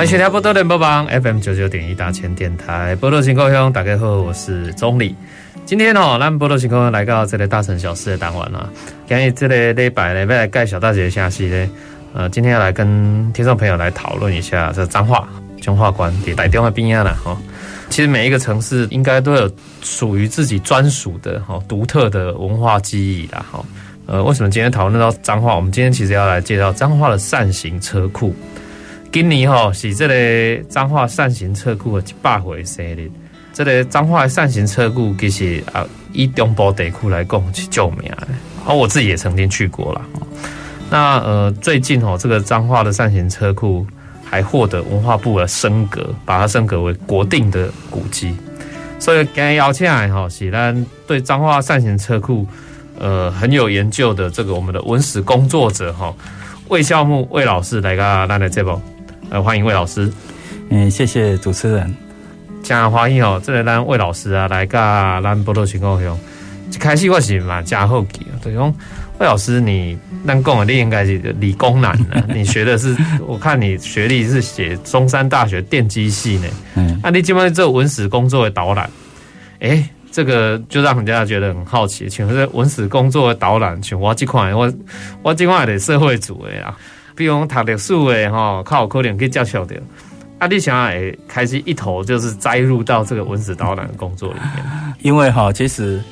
[0.00, 5.14] 欢迎收听宝岛联播网 FM 九九点一大千电台，宝岛新故乡，大家好，我是总理。
[5.66, 8.66] 今天哦，咱宝岛新故乡来到这个大城小事的单元啦。
[9.06, 11.70] 今日这个礼拜呢，要来介绍大家下戏呢。
[12.14, 15.28] 呃，今天要来跟听众朋友来讨论一下这彰化
[15.60, 17.36] 彰化关的台中的边啊啦哈。
[17.90, 23.62] 其实每一个城市应该都有属于自己专属的哈独特的文化记忆啦哈。
[24.06, 25.54] 呃，为什么今天讨论到彰化？
[25.54, 28.34] 我们今天其实要来介绍彰化的扇形车库。
[29.12, 33.10] 今年吼是这个彰化善行车库的一百回生日。
[33.52, 38.28] 这个彰化善行车库其实啊，以中部地区来讲是著名的，
[38.64, 40.02] 而我自己也曾经去过了。
[40.88, 43.84] 那呃，最近吼这个彰化的善行车库
[44.24, 48.32] 还获得文化部的升格，把它升格为国定的古迹。
[49.00, 52.46] 所以今天邀请来吼是咱对彰化善行车库
[52.96, 56.14] 呃很有研究的这个我们的文史工作者哈
[56.68, 58.80] 魏孝木魏老师来个咱的节目。
[59.30, 60.12] 呃，欢迎魏老师。
[60.70, 61.94] 嗯，谢谢主持人。
[62.64, 66.18] 真欢迎哦，这个咱魏老师啊，来噶咱宝岛新故乡。
[66.72, 68.74] 一开始我是蛮加好奇，对讲
[69.18, 76.48] 魏老师你，你咱讲的你应该是理工男的， 你学的是，我看你学历是写中山大学电机系呢。
[76.74, 78.90] 嗯，那、啊、你基本上做文史工作的导览，
[79.60, 84.72] 哎，这个就让人家觉得很好奇，请问这文史工作的导览，像我这块，我
[85.22, 86.76] 我这块的社会主义啊。
[87.20, 89.76] 比如讲读历史的哈，靠可能可以接受的。
[90.38, 94.64] 啊，你想要开始一头就是栽入到这个文史导览的工作里面。
[95.00, 96.02] 因为哈，其实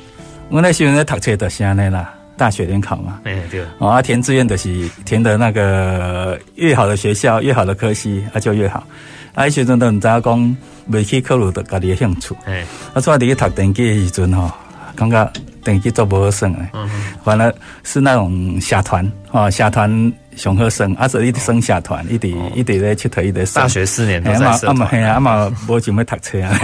[0.50, 3.20] 我那时候在读册的是安尼啦，大学联考嘛。
[3.24, 3.64] 哎，对。
[3.78, 8.86] 哦，啊，填志愿的是填的那个越好的学校，越好的科系，啊就越好。
[9.34, 10.56] 啊，迄时阵都唔知影讲，
[10.88, 12.36] 未去考虑到家己的兴趣。
[12.44, 14.50] 哎，啊，所以你去读电机的时阵吼，
[14.94, 15.32] 感觉
[15.64, 16.68] 电机做不好算诶。
[16.74, 16.86] 嗯。
[17.24, 17.50] 完了
[17.82, 20.12] 是那种社团哦，社团。
[20.38, 26.56] 上好耍，啊，所以一直耍社团，一直一直咧佚佗，一直大学四年都在社团，啊，啊嘛无想要读册啊，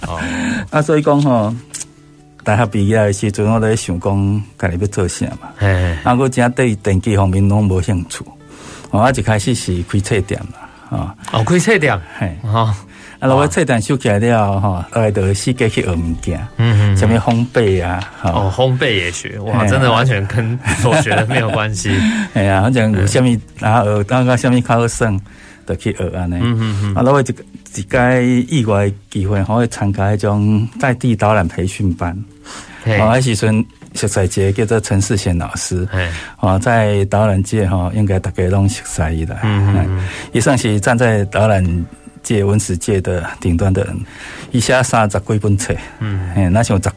[0.70, 1.54] 啊，所以讲吼，
[2.44, 5.48] 大学毕业的时阵，我咧想讲，家己要做啥嘛，
[6.04, 8.24] 啊，我真对电机方面拢无兴趣，
[8.90, 12.74] 我一开始是开册店啦，啊，哦，开册店，嘿，哈。
[13.22, 21.96] 啊，我册单收起来了哈，后来就四界去学物件，嗯嗯，什么烘焙啊，哦，烘焙也学，哇，真的完全跟所学的没有关系。
[22.34, 23.30] 哎呀，反正有什么
[23.60, 25.20] 然后学，当个什么考生
[25.64, 26.34] 就去学安尼。
[26.40, 26.94] 嗯嗯嗯。
[26.96, 27.24] 啊，我一
[27.76, 32.12] 一个意外机会，可以参加迄种在地导览培训班。
[32.86, 35.86] 哦，还时阵熟悉一个叫做陈世贤老师。
[36.40, 39.38] 哦，在导览界哈，应该大家拢熟悉伊的。
[39.44, 40.04] 嗯嗯。
[40.32, 41.64] 也算是站在导览。
[42.22, 43.96] 界文史界的顶端的人，
[44.50, 46.90] 一下三十几本册，嗯，哎，那像十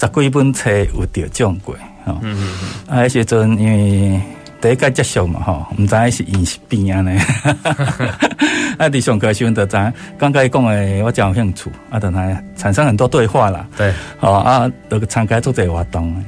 [0.00, 1.74] 十几本册有得奖过，
[2.04, 2.54] 哈，嗯嗯
[2.88, 4.20] 嗯，啊，时阵因为
[4.60, 7.18] 第一届结束嘛，吼，唔知是因是变安尼，
[8.78, 9.76] 啊，伫上课时阵就知，
[10.18, 16.24] 刚刚讲诶，我真有兴趣，啊，等下产生很多对话啦，对，哦，啊，都参加做这个活动，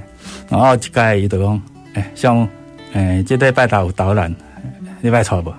[0.48, 1.62] 然后一届伊就讲，
[1.94, 2.48] 诶，像
[2.92, 4.34] 诶，这礼拜有导览，
[5.00, 5.52] 你拜错不？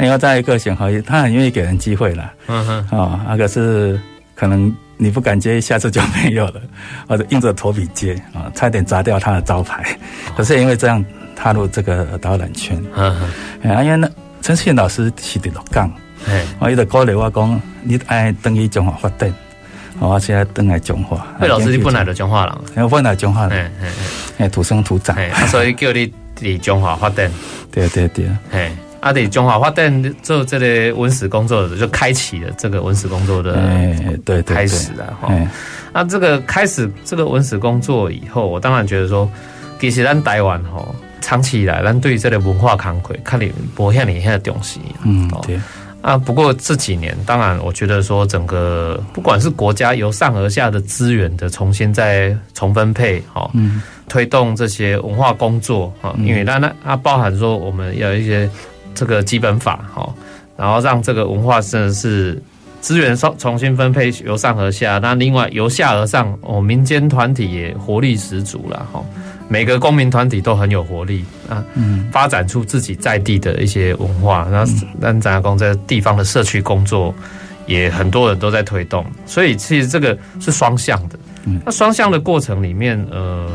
[0.00, 2.32] 因为在个性好，他很愿意给人机会了。
[2.48, 4.00] 嗯哼，啊，那个是
[4.34, 6.60] 可能你不敢接，下次就没有了，
[7.08, 9.96] 或者硬着头皮接啊，差点砸掉他的招牌。
[10.36, 11.04] 可是因为这样
[11.36, 12.82] 踏入这个导览圈。
[12.94, 13.14] 嗯
[13.62, 14.10] 哼，啊，因为那
[14.40, 15.92] 陈世贤老师是的鹿港，
[16.28, 19.32] 哎，我一直鼓励我讲，你爱等于中华发展，
[20.00, 21.24] 我现在等来中华。
[21.40, 23.88] 魏老师你本来就中华人，我本来中华人，哎
[24.38, 25.16] 哎土生土长，
[25.48, 27.30] 所以叫你离中华发展。
[27.70, 28.72] 对 对对，哎。
[29.02, 33.58] 阿弟中华发展做这个文史工作的，就开启了这个文史工作的
[34.24, 35.28] 对开始了哈。
[35.92, 39.28] 那这个开始这个文史工作以后，我当然觉得说，
[39.80, 40.86] 其实咱台湾哈，
[41.20, 45.58] 长期以来咱对于这个文化慷慨，看你博像你现在的东西，嗯，对。
[46.00, 58.48] 啊，不过这几年，当然我觉得说，整个不管是国家由上而下的资源的重新再重分配，哈，嗯，推动这些文化工作啊，因为那那它包含说我们要一些。
[58.94, 60.12] 这个基本法哈，
[60.56, 62.40] 然后让这个文化真的是
[62.80, 64.98] 资源重重新分配，由上而下。
[64.98, 69.04] 那另外由下而上，哦，民间团体也活力十足了哈。
[69.48, 77.14] 每个公民团体都很有活力啊，嗯，发展出自己在地的一些文化，然后让咱阿公在地方的社区工作，
[77.66, 81.18] 也很多人都在推动，所以其实这个是双向的。
[81.64, 83.50] 那双向的过程里面，呃，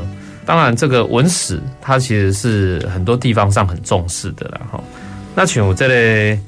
[0.45, 4.61] 当然这个文史它其实是很多地方上很重视的啦。
[4.71, 4.79] 哈。
[5.37, 6.41] 那像这个，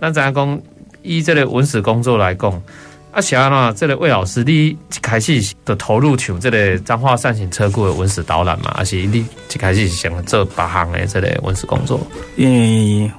[0.00, 0.62] 咱知影讲
[1.02, 2.62] 以这个文史工作来讲。
[3.10, 11.98] 啊，是安怎，这个魏老师，你一开始的投入像这个彰化扇形车库的文史导览嘛，还是你一开始是想做别行的这个文史工作？
[12.36, 13.10] 因为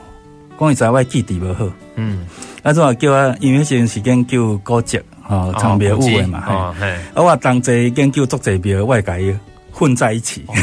[0.57, 2.19] 讲实在，我记忆不好，嗯，
[2.61, 9.35] 啊，怎啊叫我，因为现时研究古迹，哈，藏庙物的嘛，哦，嘿，啊，我同齐研究足侪庙，我会甲伊
[9.71, 10.45] 混在一起。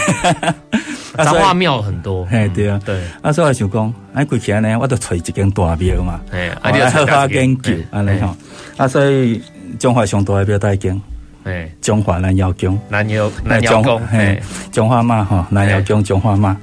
[1.16, 3.00] 哦彰化庙很多，嘿，对啊，对。
[3.22, 8.36] 啊，所以我想讲，哎，过去呢，我都找一间大庙嘛，哎，啊，好好研究，安尼吼。
[8.76, 9.40] 啊，所以
[9.78, 11.00] 中华上大的庙在一间，
[11.44, 16.56] 哎，中华南瑶宫，南瑶南瑶宫，嘿，彰化妈哈，南瑶宫中华嘛，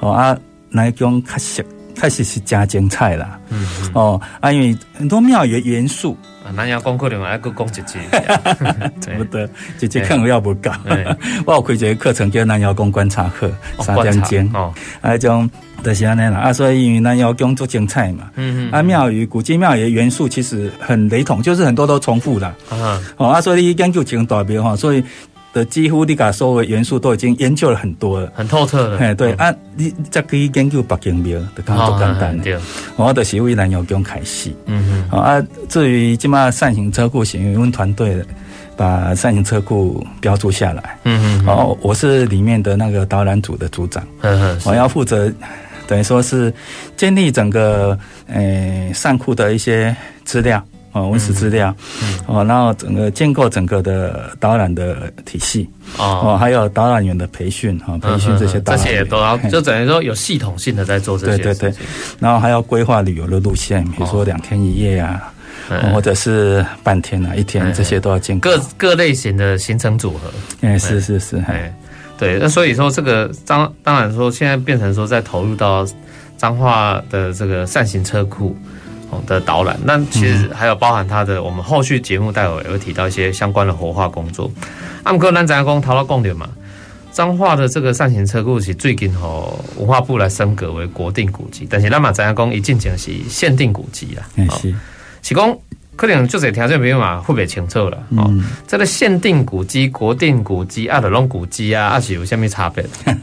[0.00, 0.36] 哦啊，
[0.70, 1.64] 南瑶宫确实
[1.94, 6.16] 确实是真精彩啦，嗯，哦，啊，因为很多庙宇元素。
[6.54, 7.98] 南瑶宫可能还阁讲一句，
[9.00, 9.48] 差不多，
[9.78, 10.70] 姐姐看我要不够。
[11.46, 13.50] 我有开一个课程叫南瑶宫观察课，
[13.80, 15.50] 三点钟哦，啊，种
[15.82, 16.40] 就是安尼啦。
[16.40, 22.46] 啊，所以因为南瑶宫做精彩嘛，嗯嗯，啊，庙宇古迹庙宇的元素其实很雷同，就是很多都重复的。
[22.68, 25.02] 啊，哦，啊，所以你研究成大庙哈，所以。
[25.54, 28.98] 的几乎你把所有的元素都已经研究了很多了，很透彻了。
[28.98, 32.62] 嘿，对啊，你再可以研究北京庙，就更加简单了。
[32.96, 34.50] 我的是为南瑶宫开始。
[34.66, 35.18] 嗯嗯。
[35.18, 38.20] 啊，至于即嘛扇形车库，是因为我们团队
[38.76, 40.98] 把扇形车库标注下来。
[41.04, 41.44] 嗯嗯。
[41.46, 44.04] 然后我是里面的那个导览组的组长。
[44.22, 44.60] 嗯嗯。
[44.64, 45.32] 我要负责，
[45.86, 46.52] 等于说是
[46.96, 47.96] 建立整个
[48.26, 50.60] 诶扇库的一些资料。
[50.94, 51.74] 哦，文史资料，
[52.04, 55.68] 嗯，哦，然后整个建构整个的导览的体系，
[55.98, 61.74] 哦，还有导览员的培训，哈，培训这些导览员，这些都要，就等于说有系统性的在做这些，对对对，
[62.20, 65.34] 然后还要规划旅游的路线，比如说两天一夜啊，
[65.92, 68.48] 或者是半天啊，一天，这些都要建构。
[68.48, 71.74] 各各类型的行程组合，哎，是是是，哎，
[72.16, 75.84] 对，那所以说这个当当然说现在变成说在投入到
[76.36, 78.56] 彰化的这个扇形车库。
[79.26, 84.50] 的导览，那其实还有包含他的，我们后续节目待会也会提到一些相关的活化工作。
[85.02, 85.80] 阿姆哥，咱怎样讲？
[85.80, 86.48] 讨到重点嘛？
[87.12, 92.52] 彰化的这个扇形车库是最近吼文化部来升格为国定古迹，但是咱嘛怎样讲？
[92.52, 94.48] 一进前是限定古迹啦。
[94.56, 94.74] 是，
[95.22, 95.56] 是讲
[95.94, 97.96] 可能就是条件没有嘛，会不清楚了？
[98.16, 98.28] 哦，
[98.66, 102.84] 这个限定古迹、国定古迹、啊，的龙古迹啊，啊是有什么差别？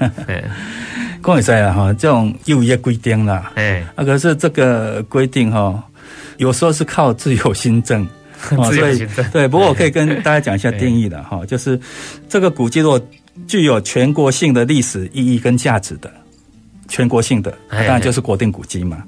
[1.23, 5.83] 讲实在哈，这种有一个规定啦，哎，啊，可是这个规定哈，
[6.37, 8.07] 有时候是靠自由新政，
[8.69, 9.47] 自由心证，对。
[9.47, 11.79] 不过我可以跟大家讲一下定义的哈，就是
[12.27, 12.99] 这个古迹如果
[13.47, 16.11] 具有全国性的历史意义跟价值的，
[16.87, 19.03] 全国性的，当然就是国定古迹嘛。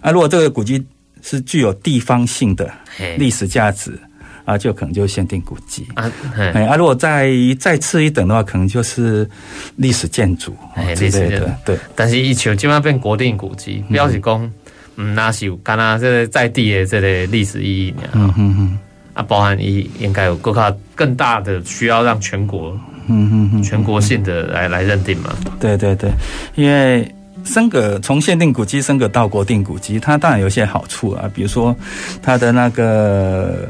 [0.00, 0.84] 啊，如果这个古迹
[1.22, 2.70] 是具有地方性的
[3.16, 3.98] 历史价值。
[4.46, 7.28] 啊，就可能就限定古迹啊，哎，啊，如果再
[7.58, 9.28] 再次一等的话，可能就是
[9.74, 10.56] 历史建筑
[10.94, 11.76] 之类的，对。
[11.96, 14.52] 但是，一球基本上变国定古迹，表示讲，
[14.94, 18.04] 嗯，那是有干那这个在地的这个历史意义呢。
[18.12, 18.78] 嗯嗯嗯。
[19.14, 22.70] 啊，包含一应该有更大更大的需要让全国，
[23.08, 25.34] 嗯嗯嗯，全国性的来来认定嘛。
[25.58, 26.08] 对对对，
[26.54, 27.12] 因为
[27.44, 31.74] 升格从限定古迹升格到国定古迹，它当然有些好处啊，比如说
[32.22, 33.68] 它的那个。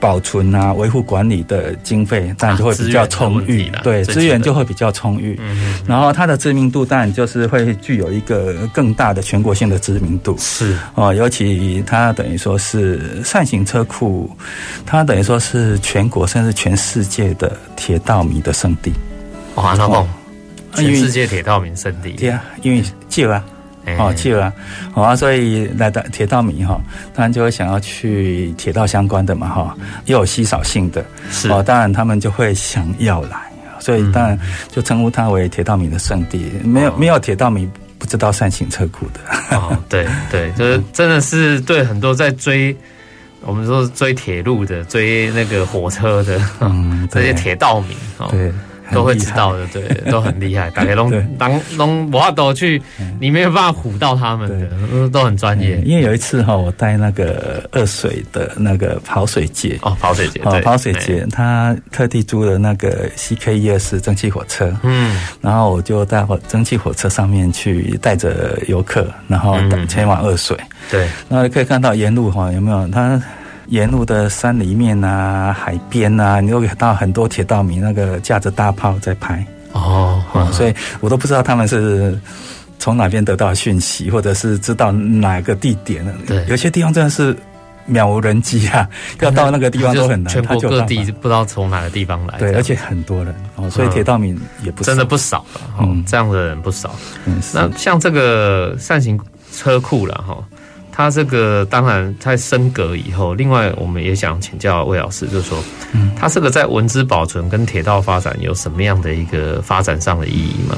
[0.00, 5.38] 保存啊，维护管理的经费当然就会比较充裕，对，资源就会比较充裕。
[5.38, 10.34] 嗯，然后它的知名度当然就是会具有一个更大的全国性的知名度。
[10.38, 14.30] 是哦，尤其它等于说是扇形车库，
[14.86, 18.90] 它等于说是全国甚至全世界的铁道迷的圣地。
[19.56, 20.08] 哇，那么
[20.74, 22.12] 全世界铁道迷圣地？
[22.12, 23.44] 对啊，因为旧啊。
[23.98, 24.52] 哦，去了，
[24.92, 26.80] 好啊，所以来到铁道迷哈，
[27.14, 33.38] 当然就会想要去铁道相关的嘛哈，又有稀少性的，是哦，当然他们就会想要来，
[33.80, 36.50] 所以当然就称呼它为铁道迷的圣地。
[36.62, 37.68] 没有没有铁道迷
[37.98, 39.56] 不知道善行车库的。
[39.56, 42.76] 哦，对对， 就是真的是对很多在追
[43.42, 48.28] 我们说追铁路的、追那个火车的，嗯， 这些铁道迷哦。
[48.30, 48.52] 对。
[48.92, 50.70] 都会知道的，对，都很厉害。
[50.70, 52.80] 大家都 当龙我都去，
[53.20, 55.80] 你没有办法唬到他们的，都很专业。
[55.84, 69.56] 因为有一次哈，我带那个二水的那个跑水节哦，跑水节哦，跑水节，他特地租了那个 CK 一二四蒸汽火车，嗯，然后我就带火蒸汽火车上面去带着游客，然后
[69.88, 70.56] 前往二水，
[70.90, 72.88] 对，然后可以看到沿路哈有没有？
[72.88, 73.20] 他。
[73.70, 80.22] 沿路的山里面啊，海边啊，你都看到很多铁道迷那个架着大炮在拍哦，
[80.52, 82.16] 所以我都不知道他们是
[82.78, 86.04] 从哪边得到讯息，或者是知道哪个地点。
[86.26, 87.34] 对，有些地方真的是。
[87.88, 88.88] 渺无人迹啊，
[89.20, 90.32] 要到那个地方都很难。
[90.32, 92.38] 全国各地不知道从哪个地方来。
[92.38, 95.60] 对，而且很多人哦，所以铁道迷也不真的不少了。
[95.80, 96.94] 嗯，这样的人不少。
[97.24, 99.18] 嗯，那像这个扇形
[99.52, 100.38] 车库了哈，
[101.00, 105.58] 它这个当然在升格以后，另外我们也想请教魏老师，就是说，
[105.92, 110.76] 嗯，它这个在文字保存跟铁道发展有什么样的一个发展上的意义吗？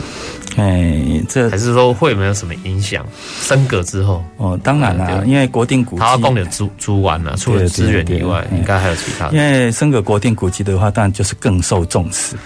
[0.57, 3.05] 哎，这还是说会有没有什么影响？
[3.41, 9.37] 升格之后哦，当然啦，因为国定古迹，它供的租租完了，除了资源以外，应该还有其他的。
[9.37, 12.37] 因为升格国定古迹的话，当然就是更受重视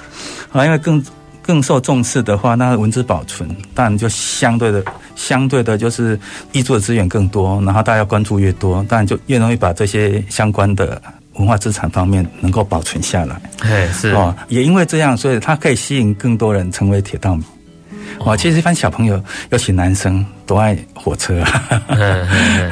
[0.51, 0.65] 啊。
[0.65, 1.05] 因为更
[1.47, 4.83] 更受重视的话，那文字保存当然就相对的
[5.15, 6.19] 相对的，就是
[6.53, 11.01] 译作的资源更多，然后大家关注越多，当然就越容易把这些相关的
[11.35, 13.41] 文化资产方面能够保存下来。
[13.61, 17.45] 哎，是哦，也因为这样，所以它可以吸引更多人成为铁道迷。
[18.25, 21.45] 哦，其实一般小朋友，尤其男生，都爱火车，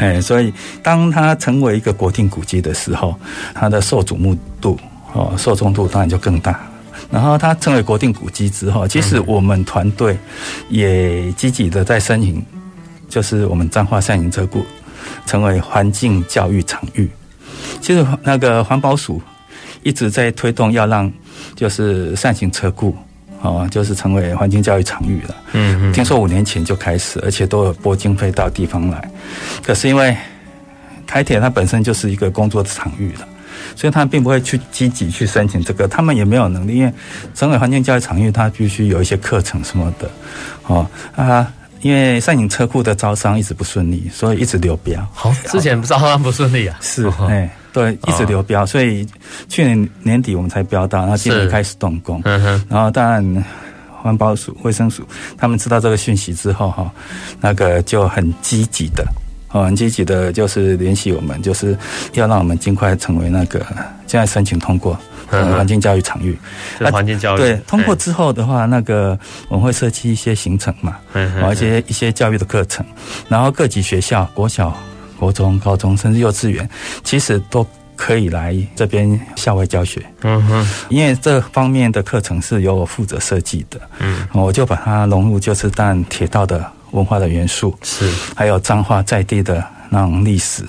[0.01, 0.53] 哎， 所以
[0.83, 3.15] 当它成为一个国定古迹的时候，
[3.55, 4.79] 它的受瞩目度
[5.13, 6.59] 哦，受众度当然就更大。
[7.15, 10.19] 然后它成为国定古迹之后，其实我们团队
[10.69, 12.45] 也积极的在申请，
[13.09, 14.67] 就是我们彰化善行车库
[15.25, 17.09] 成为环境教育场域。
[17.81, 19.23] 其实那个环保署
[19.85, 21.11] 一直在推动，要让
[21.55, 22.97] 就是善行车库。
[23.43, 25.37] 哦，就是成为环境教育场域了。
[25.53, 29.11] 嗯嗯，听说五年前就开始，而且都有拨经费到地方来。
[29.63, 30.17] 可是因为
[31.07, 33.29] 台铁它本身就是一个工作的场域了，
[33.77, 36.77] 所以他并不会去积极去申请这个，他们也没有能力。
[36.77, 36.93] 因为
[37.35, 40.11] 整个环境教育场域，它必须有一些课程什么的。
[40.67, 41.53] 哦啊，
[41.83, 45.07] 因为上影车库的招商一直不顺利，所以一直流标。
[45.13, 46.79] 好，之前招商不顺利啊？
[46.83, 47.51] 是，哎。
[47.75, 49.05] 对，一直流标，所以
[49.49, 52.23] 去年年底我们才标到，然后今年开始动工。
[52.25, 53.45] 嗯哼，然后当然
[54.01, 55.03] 环保署、卫生署
[55.37, 56.89] 他们知道这个讯息之后，哈，
[57.41, 59.05] 那个就很积极的，
[59.55, 61.79] 哦，很积极的，就是联系我们，就是
[62.13, 63.65] 要让我们尽快成为那个
[64.07, 64.99] 现在申请通过
[65.31, 66.37] 环境教育场域。
[66.93, 69.19] 环境教育对，通过之后的话，那个
[69.49, 70.97] 我们会设计一些行程嘛，
[71.41, 72.85] 而且一些教育的课程，
[73.29, 74.77] 然后各级学校、国小。
[75.17, 76.69] 国中、高中甚至幼稚园，
[77.05, 80.05] 其实都可以来这边校外教学。
[80.23, 83.81] 嗯哼，因为这方面的课程是由我负责设计的。
[84.01, 88.11] 嗯，我就把它融入，就是当铁道的文化的元素，是。
[88.35, 90.65] 还有彰化在地的那种历史，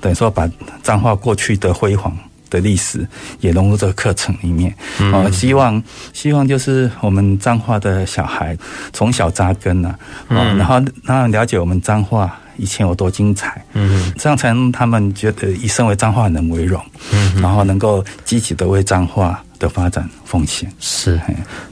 [0.00, 0.48] 等于说把
[0.82, 2.16] 彰化过去的辉煌
[2.48, 3.06] 的历史
[3.40, 4.74] 也融入这个课程里面。
[4.98, 5.82] 嗯，希望
[6.12, 8.56] 希望就是我们彰化的小孩
[8.92, 12.38] 从小扎根啊，嗯，然后让了解我们彰化。
[12.58, 16.82] 以前有多精彩，嗯，这样才能他们觉得以身为彰化人为荣，
[17.12, 20.66] 嗯，然后能够积极的为彰化的发展奉献。
[20.80, 21.20] 是，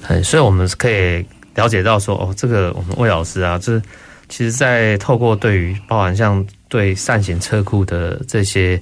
[0.06, 3.80] 哎，所以我们可以了解到说，哦，这个我们魏老师啊，这
[4.28, 8.80] 其实，在透过对于包含像对善行车库的这些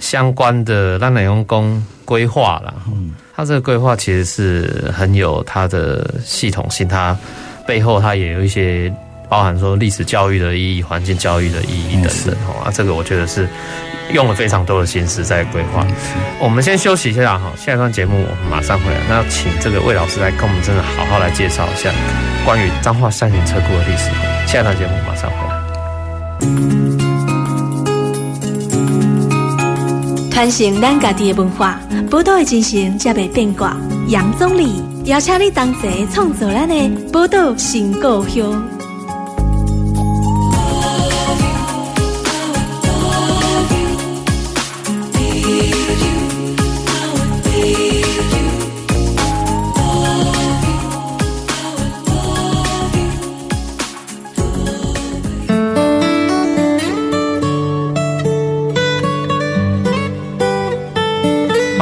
[0.00, 7.16] 相关的让奶用工规划啦，嗯，他这个规划其实是很有他的系统性，他
[7.66, 8.92] 背后他也有一些。
[9.28, 13.46] 包含说历史教育的意义、环境教育的意义等等，哦啊，这个我觉得是
[14.12, 15.86] 用了非常多的心思在规划。
[16.40, 19.00] 我们先休息一下哈，下一段节目我们马上回来。
[19.08, 21.92] 那请这个魏老师来跟我们真的好好来介绍一下
[22.44, 24.10] 关于彰化扇形车库的历史。
[24.46, 25.58] 下一段节目马上回来。
[30.30, 33.76] 传承咱家己的文化，宝岛的精神才袂变卦。
[34.06, 38.77] 杨总理邀请你同齐创造咱的宝岛新故乡。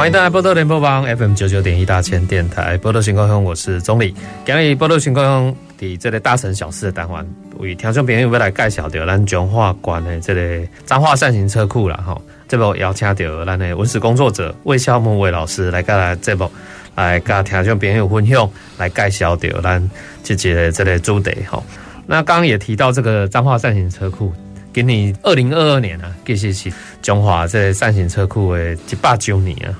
[0.07, 4.13] 迎大家波多联播网 FM 九九点一大千电台波多新故乡，我是宗澧。
[4.45, 11.97] 今日波多新故乡的这个大城小事的单元，为听众朋友要来介绍到咱彰化县的这个彰化善行车库啦。
[11.97, 16.49] 哈，这部邀请到咱的文史工作者魏孝木魏老师来跟来这部
[16.95, 19.91] 来跟听众朋友分享，来介绍到咱
[20.23, 21.61] 这个这个主题哈。
[22.05, 24.31] 那刚刚也提到这个彰化善行车库。
[24.77, 29.73] 给你二零二二年啊，其实是中华这扇形车库的一百周年啊，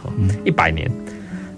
[0.44, 0.90] 一百年。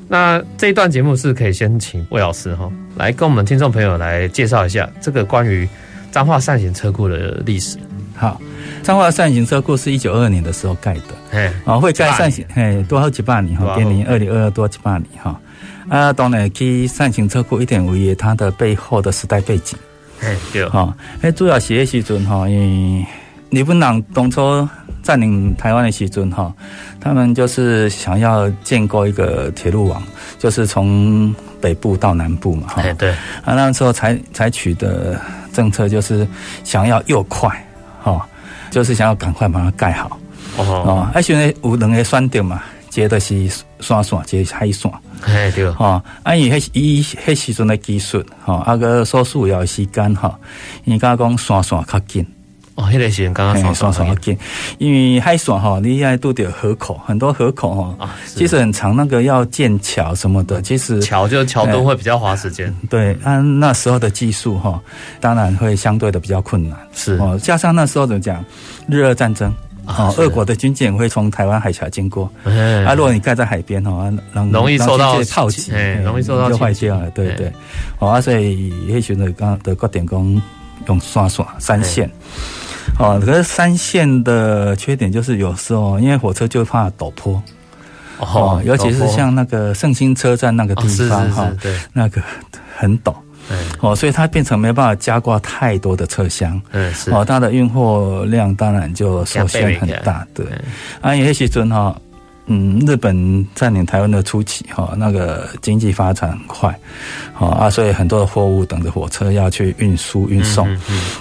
[0.10, 5.66] 那这一段节目是可以先请魏老师哈，来跟我们听众朋友来介绍一下这个关于
[6.12, 7.78] 彰化扇形车库的历史。
[8.14, 8.42] 好，
[8.84, 15.40] 彰化扇形车库是一九二二年的时候盖的，哎，哦，会盖扇形，哎，多好几百年哈，给你二零二二多几百年哈。
[15.88, 19.80] 啊，当然去扇形车库一点五页，它的背后的时代背景。
[20.22, 22.60] 哎，对哈，哎，主要是那时阵哈，因
[23.00, 23.06] 为
[23.50, 24.68] 日本人当初
[25.02, 26.54] 占领台湾的时阵哈，
[27.00, 30.02] 他们就是想要建构一个铁路网，
[30.38, 33.12] 就是从北部到南部嘛，哈，对，
[33.44, 35.20] 啊，那时候采采取的
[35.52, 36.28] 政策就是
[36.64, 37.50] 想要又快，
[38.02, 38.28] 哈，
[38.70, 40.20] 就是想要赶快把它盖好，
[40.58, 44.92] 哦，而且呢有两个选择嘛，接的是山线，接海线。
[45.26, 50.38] 哎，对，哈，啊，伊迄伊迄时阵的技术，哈，啊个所需要时间，哈，
[50.86, 52.26] 伊刚刚讲山线较紧，
[52.80, 54.38] 哦，迄个时间刚刚山线较紧，
[54.78, 64.82] 因为海线哈，你现在都得河口，很多河口哈，其实很长，那个要建桥什么的，其实桥就桥都会比较花时间，对，按那时候的技术哈，
[65.20, 67.18] 当然会相对的比较困难，是。
[67.18, 68.44] 哦，加上那时候怎么讲，
[68.88, 69.54] 日俄战争。
[69.98, 74.14] 哦，俄国的军舰会从台湾海峡经过，啊，如果你盖在海边哦，
[74.52, 75.72] 容易受到炮击，
[76.04, 77.52] 容易受到就坏掉了，对对。
[77.98, 80.40] 哦，啊，所以迄时阵刚的国电工
[80.88, 82.08] 用刷刷三线，
[83.00, 87.42] 哦，可是三线的缺点就是有时候因为火车就怕陡坡，
[88.20, 92.22] 哦，尤其是像那个圣心车站那个地方哈，对，那个
[92.78, 93.14] 很陡。
[93.80, 97.10] 哦，所以它变成没办法加挂太多的车厢，嗯，是。
[97.10, 100.46] 哦，它的运货量当然就受限很大，对。
[101.02, 101.96] 啊，有些时阵哈，
[102.52, 106.80] 嗯，日本占领台湾的初期哈，那个经济发展很快，
[107.32, 110.68] 好啊，所以很多的货物等着火车要去运输运送，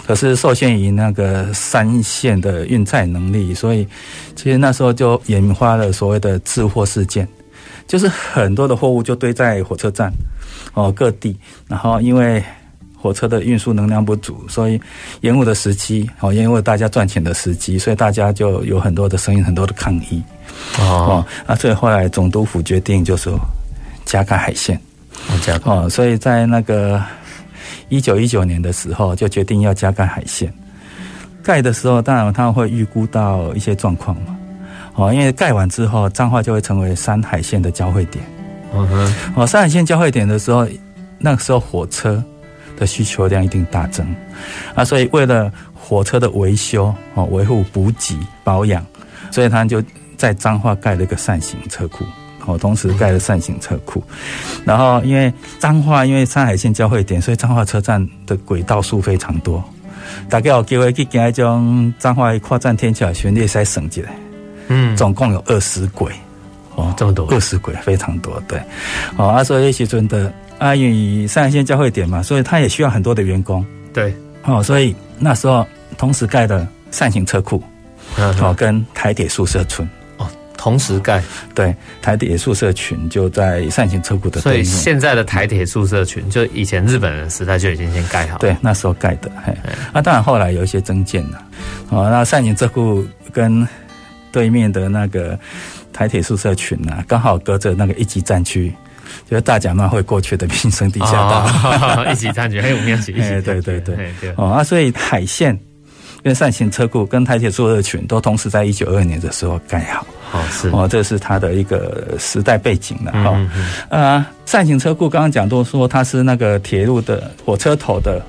[0.07, 3.87] 可是受限于那个三线的运载能力，所以
[4.35, 7.29] 其实那时候就引发了所谓的滞货事件，
[7.87, 10.11] 就是很多的货物就堆在火车站。
[10.75, 12.43] 哦，各地，然后因为
[13.01, 14.81] 火车的运输能量不足，所以
[15.21, 20.23] 延误的时机，哦，延误大家赚钱的时机，所以大家就有很多的声音，很多的抗议。
[20.81, 23.31] 哦，啊，所以后来总督府决定就是
[24.05, 24.79] 加盖海线。
[25.43, 27.03] 加哦，所以在那个
[27.89, 30.53] 一九一九年的时候，就决定要加盖海线。
[31.43, 34.37] 盖的时候，当然他们会预估到一些状况嘛。
[34.95, 38.25] 哦，因为盖完之后，彰化就会成为山海线的交汇点。
[38.75, 40.67] 嗯哼，哦，山海线交汇点的时候，
[41.19, 42.23] 那个时候火车
[42.79, 44.07] 的需求量一定大增
[44.75, 48.85] 啊，所以为了火车的维修、哦维护、补给、保养，
[49.31, 49.83] 所以他就
[50.17, 52.05] 在彰化盖了一个扇形车库，
[52.47, 54.03] 哦，同时盖了扇形车库。
[54.65, 59.63] 然后因为彰化因为山海线交汇点，所以彰化车站的轨道数非常多，
[60.31, 64.13] 大家有机会去行一种彰化跨站天桥旋列赛省起来，
[64.69, 66.13] 嗯，总共有二十轨。
[66.75, 68.57] 哦，这么多，二十轨非常多，对。
[69.17, 70.85] 哦，啊，所以时阵的啊，因
[71.21, 73.65] 为山海线交汇点嘛，所以它也需要很多的员工。
[73.93, 74.15] 对。
[74.45, 75.67] 哦，所以那时候
[75.97, 77.63] 同时盖的扇形车库，
[78.17, 79.87] 哦，跟台铁宿舍群。
[80.17, 81.23] 哦，同时盖。
[81.55, 84.41] 对，台铁宿舍群就在扇形车库的。
[84.41, 88.39] 所以现在的台铁宿舍群，就以前日本人时代就已经先盖好。
[88.39, 89.31] 对，那时候盖的。
[89.45, 89.53] 嘿，
[89.93, 91.43] 啊，当然后来有一些增建了。
[91.91, 93.67] 哦，那扇形车库跟
[94.33, 95.39] 对面的那个。
[95.91, 98.73] 台铁宿舍群啊，刚好隔着那个一级战区，
[99.29, 101.47] 就是大甲妈会过去的民生地下道。
[101.65, 105.59] 哦、 一级战区还有面积，哎，对对对，对哦啊，所以海线
[106.23, 110.07] 跟扇形车库跟台铁宿舍群都同时在一九二二年的时候盖好。
[110.31, 113.33] 哦，是哦，这是它的一个时代背景了哈。
[113.35, 113.51] 嗯
[113.89, 118.23] 嗯啊，扇形车库刚刚讲都说它是那个铁路的火车头的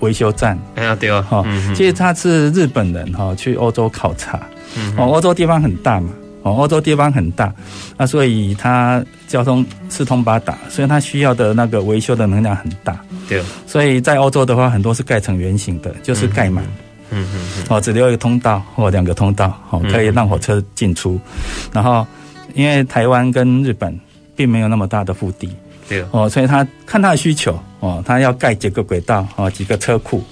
[0.00, 0.58] 维修站。
[0.74, 1.42] 哎呀，对哦，哈，
[1.74, 4.38] 其实它是日本人哈去欧洲考察，
[4.98, 6.10] 哦，欧洲地方很大嘛。
[6.46, 7.52] 哦，欧洲地方很大，
[7.96, 12.96] 那所以它交通四通八达，所以它需要的那个维修的能量很大。
[13.28, 16.62] 对，所以在欧洲的话，很多是盖成圆形的，就是盖满。
[17.10, 17.64] 嗯嗯嗯。
[17.68, 21.18] 哦，只留一个通道或两个通道，哦，可以让火车进出。
[21.72, 22.06] 然后，
[22.54, 23.98] 因为台湾跟日本
[24.36, 25.50] 并没有那么大的腹地，
[25.88, 26.04] 对。
[26.12, 30.22] 哦，所以他看他的需求，哦，他要盖几个轨道，哦，几个车库。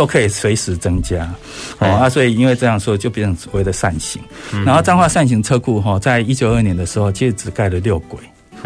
[0.00, 1.30] 都可以随时增加，
[1.78, 4.18] 哦啊，所以因为这样说就变成所谓的扇形。
[4.64, 8.18] 然后彰化扇形车库哈，在一九二年的时候，其实只盖了六轨。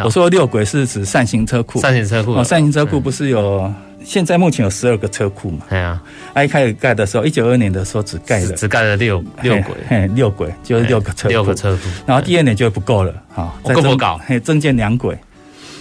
[0.04, 3.68] 我说六轨是指扇形车库，扇形车库哦，扇形车库不是有
[4.04, 5.66] 现在目前有十二个车库嘛？
[5.68, 6.00] 对啊，
[6.36, 11.82] 一开始盖的时候，一九二年的时候只盖了只盖了六六轨，嘿，六轨就是六个车库，六个车库。
[12.06, 14.20] 然后第二年就不够了，好，够不够？
[14.24, 15.18] 嘿，增建两轨，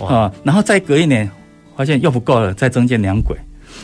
[0.01, 1.29] 啊，然后再隔一年
[1.77, 3.37] 发现又不够了，再增建两轨。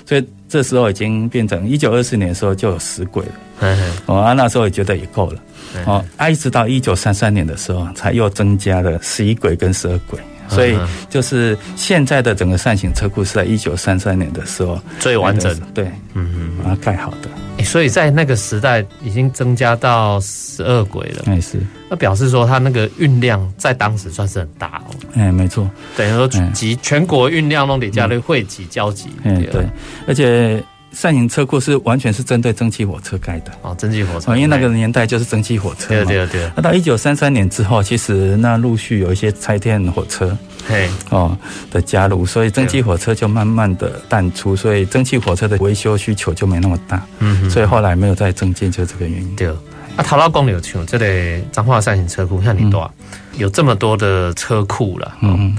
[0.10, 3.24] 所以这时候已经变成一九二四年的时候就有死鬼
[3.60, 5.40] 了，哦，啊，那时候也觉得也够了，
[5.86, 10.76] 哦，啊，一直到一九三三年的时候才又增加了十一轨跟十二轨，所以
[11.12, 15.54] 就是现在的整个扇形车库是在一九三三年的时候最完整。
[15.60, 17.30] 的，对，嗯嗯，把它盖好的。
[17.64, 21.24] 所以在那个时代已经增加到十二轨了。
[21.28, 21.60] 哎，是。
[21.90, 24.96] 那表示说，它那个运量在当时算是很大哦。
[25.16, 25.70] 哎，没错。
[25.98, 29.10] 等于说集全国运量弄底下的汇集交集。
[29.24, 29.66] 嗯，对。
[30.08, 33.52] 而且扇形车库是完全是针对蒸汽火车盖的。
[33.62, 34.36] 哦，蒸汽火车。
[34.36, 35.90] 因为那个年代就是蒸汽火车。
[35.90, 36.52] 对对对。
[36.56, 40.38] 那到一九三三年之后，其实那陆续有一些拆电火车。
[40.68, 41.36] 嘿，哦
[41.72, 49.36] 的加入，所以蒸汽火车就慢慢的淡出，所以蒸汽火车的维修需求就没那么大，嗯，所以后来没有再增建，就这个原因。
[49.36, 49.48] 对，
[49.96, 52.92] 啊，头老公有像这里彰化扇形车库像你多，
[53.38, 55.58] 有这么多的车库了，嗯，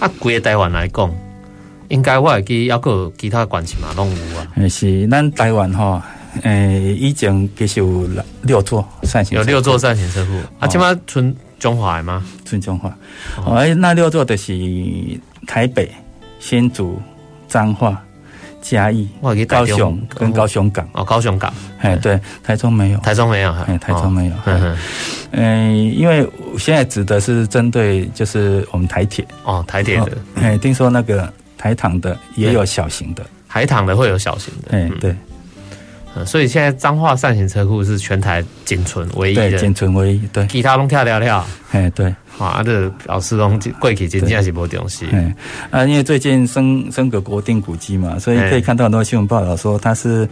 [0.00, 1.10] 啊，规个台湾来讲，
[1.92, 6.00] 应该我会记要个其他县市嘛拢有啊，也是，咱台湾吼，
[6.42, 8.08] 诶，以前其实有
[8.42, 11.34] 六座扇形，有六座扇形车库，啊，起码村。
[11.62, 12.24] 中华吗？
[12.44, 12.92] 纯中华，
[13.44, 14.52] 哦，那六座的是
[15.46, 15.88] 台北、
[16.40, 17.00] 新竹、
[17.46, 18.02] 彰化、
[18.60, 19.08] 嘉义、
[19.46, 20.88] 高雄跟高雄港。
[20.90, 24.76] 哦，高雄港，哎，对，台中没有，台中没有，哎，台中没有，嗯
[25.30, 26.28] 嗯，因为
[26.58, 29.24] 现在指的是针对就是我们台铁。
[29.44, 35.14] 哦，台铁的，哎，听说那个台糖的也有小型的，台糖的会有小型的，哎，对。
[36.26, 42.12] 所以现在彰化扇形车库是全台仅存唯一的，仅存唯一，对，其他拢跳跳跳，哎，对。
[42.42, 45.06] 啊，这表示讲过去真正是无东西。
[45.12, 45.34] 嗯，
[45.70, 50.28] 啊，因为最近升升格国定古迹嘛，所以可以看到很多新闻报道说它是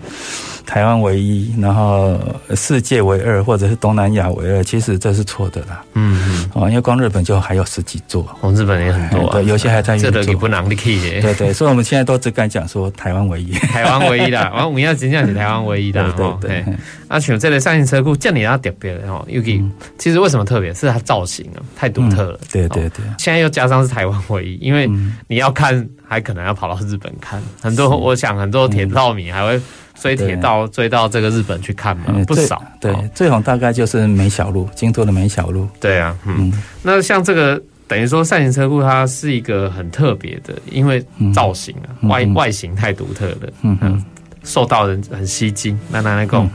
[0.67, 2.19] 台湾唯一，然后
[2.55, 4.65] 世界唯二，或者是东南亚唯二。
[4.65, 5.85] 其实这是错的啦。
[5.95, 6.51] 嗯嗯。
[6.55, 10.11] 哦，因为光日本就还有十几座，哦，日本也很多，对，有些还在运作。
[10.11, 11.21] 这都不能力去的。
[11.21, 14.51] 对对，所以我们现在都只敢讲说台湾唯一，台湾唯一的。
[14.67, 16.11] 我们要真正是台湾唯一的。
[16.13, 16.65] 对对。
[17.09, 19.63] 啊，像这个扇形车库，这里要特别的哦，尤其
[19.99, 20.71] 其实为什么特别？
[20.81, 22.41] 是它造型啊，太独特了。
[22.51, 22.69] 对。
[22.69, 24.89] 对对，现在又加上是台湾唯一，因为
[25.29, 27.43] 你要看，还可能要跑到日本看。
[27.61, 29.61] 很多，我想很多铁道迷还会
[30.01, 32.63] 追铁道追到这个日本去看嘛，不少。
[32.81, 35.69] 对，最红大概就是梅小路，京都的梅小路。
[35.81, 44.05] 对啊，嗯，那像这个等于说扇形车库，它是一个很特别的，因为造型啊，外外形太独特了，嗯，
[44.45, 45.79] 受到人很吸睛。
[45.91, 46.49] 那拿来讲，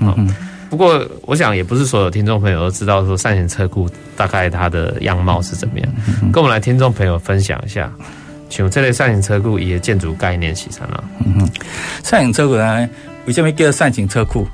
[0.75, 5.89] 不过，我想也不是所有听众朋友都知道说扇形车库大概它的样貌是怎么样。
[6.33, 7.89] 跟我们来听众朋友分享一下，
[8.49, 11.03] 请问这类扇形车库的建筑概念是什么？
[11.25, 11.49] 嗯，
[12.03, 12.89] 扇形车库呢，
[13.25, 14.45] 为什么叫扇形车库？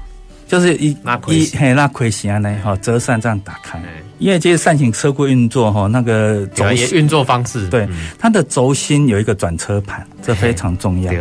[0.47, 0.91] 就是一
[1.27, 3.81] 一嘿那亏形呢，哈，折扇这样打开。
[4.21, 11.11] 因为这些扇形车库运作哈，那个轴运作方式，对，它的轴心有一个转车盘，这非常重要。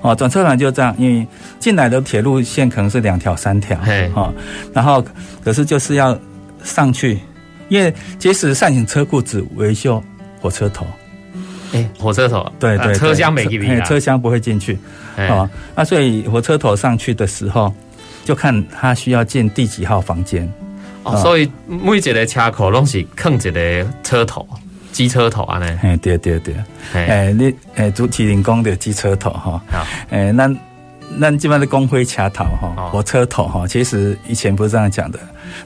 [0.00, 1.26] 哦，转车盘就这样，因为
[1.58, 3.76] 进来的铁路线可能是两条、三条，
[4.14, 4.32] 哈，
[4.72, 5.04] 然后
[5.42, 6.16] 可是就是要
[6.62, 7.18] 上去，
[7.68, 10.00] 因为即使扇形车库只维修
[10.40, 10.86] 火车头，
[11.72, 13.44] 哎，火车头，对对，车厢没
[13.80, 14.78] 车厢不会进去，
[15.16, 17.74] 哦，那所以火车头上去的时候，
[18.24, 20.48] 就看他需要进第几号房间。
[21.04, 24.46] 哦，所以每一个车库拢是放一个车头，
[24.90, 25.78] 机车头安尼。
[25.82, 26.54] 哎，对对对，
[26.94, 29.62] 哎，你哎，主持人讲的机车头哈。
[29.70, 30.50] 好，哎，那
[31.16, 33.66] 那基本上是公灰卡头哈，火车头哈。
[33.68, 35.18] 其实以前不是这样讲的，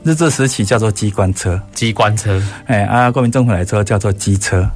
[0.02, 2.42] 日治时期叫做机关车，机关车。
[2.66, 4.68] 哎啊，国民政府来之后叫做机车，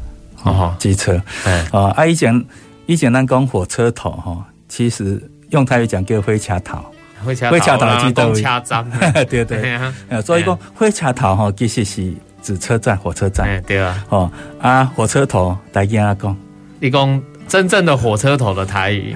[0.45, 1.21] 哦，机车。
[1.45, 2.45] 哎，啊，以前
[2.87, 5.21] 以前咱讲火车头哈，其实
[5.51, 6.79] 用台语讲叫灰车头。
[7.25, 8.85] 火车头机动车站，
[9.29, 9.79] 对对，
[10.23, 13.63] 所以讲火车头吼，其实是指车站、火车站。
[13.67, 14.31] 对啊，哦
[14.61, 16.37] 啊，火车头大家阿讲，
[16.81, 19.15] 你讲真正的火车头的台语，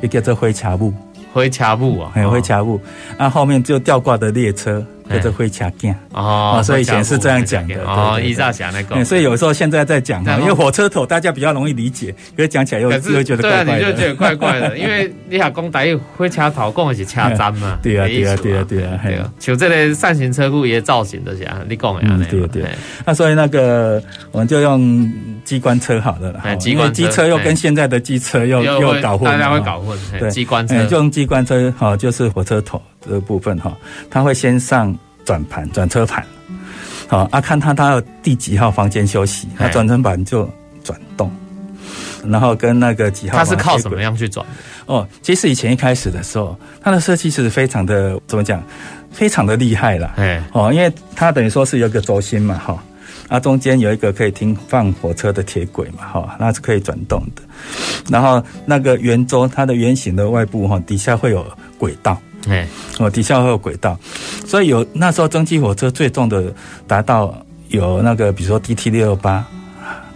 [0.00, 0.92] 也叫做灰车母，
[1.32, 2.80] 火车母啊，灰车木，
[3.18, 4.84] 啊后面就吊挂的列车。
[5.10, 22.64] 叫做会卡镜哦，所以以前是这样讲的哦，伊兆祥那个，所以有时候现在在讲哈，因为火车头大家比较容易理解，可是讲起来又又觉得怪怪的，就觉得怪怪的， 因为你下讲台语火车头讲的是车站嘛， 对啊对啊对啊对啊，对啊，像这个扇形车库也造型的是啊，你讲的啊，对对，
[23.04, 25.12] 那所以那个我们就用
[25.44, 30.84] 机关车好了啦，因为机车又跟现在的机车又又搞混，大家会搞混，对，机关车。
[30.86, 32.80] 就用机关车好，就是火车头。
[33.04, 33.76] 这个部分哈，
[34.08, 36.24] 他会先上转盘转车盘，
[37.06, 40.48] 好啊，看他他要第几号房间休息，那转车盘就
[40.82, 41.30] 转动，
[42.24, 44.44] 然后跟那个几号，他是靠什么样去转？
[44.86, 48.62] 哦，其实以前一开始的时候，它的设计是非常的怎么讲，
[49.10, 50.12] 非常的厉害啦。
[50.16, 52.84] 哎哦，因为它等于说是有一个轴心嘛，哈，
[53.28, 57.40] 啊中间有一个可以停放火车的铁轨嘛，哈，那是可以转动的，
[58.10, 61.46] 然后那个圆周它的圆形的外部哈，底下会有
[61.78, 62.20] 轨道。
[62.48, 62.66] 哎，
[62.98, 63.98] 哦，底下会有轨道，
[64.46, 66.52] 所以有那时候蒸汽火车最重的
[66.86, 67.34] 达到
[67.68, 69.44] 有那个，比如说 DT 六六八，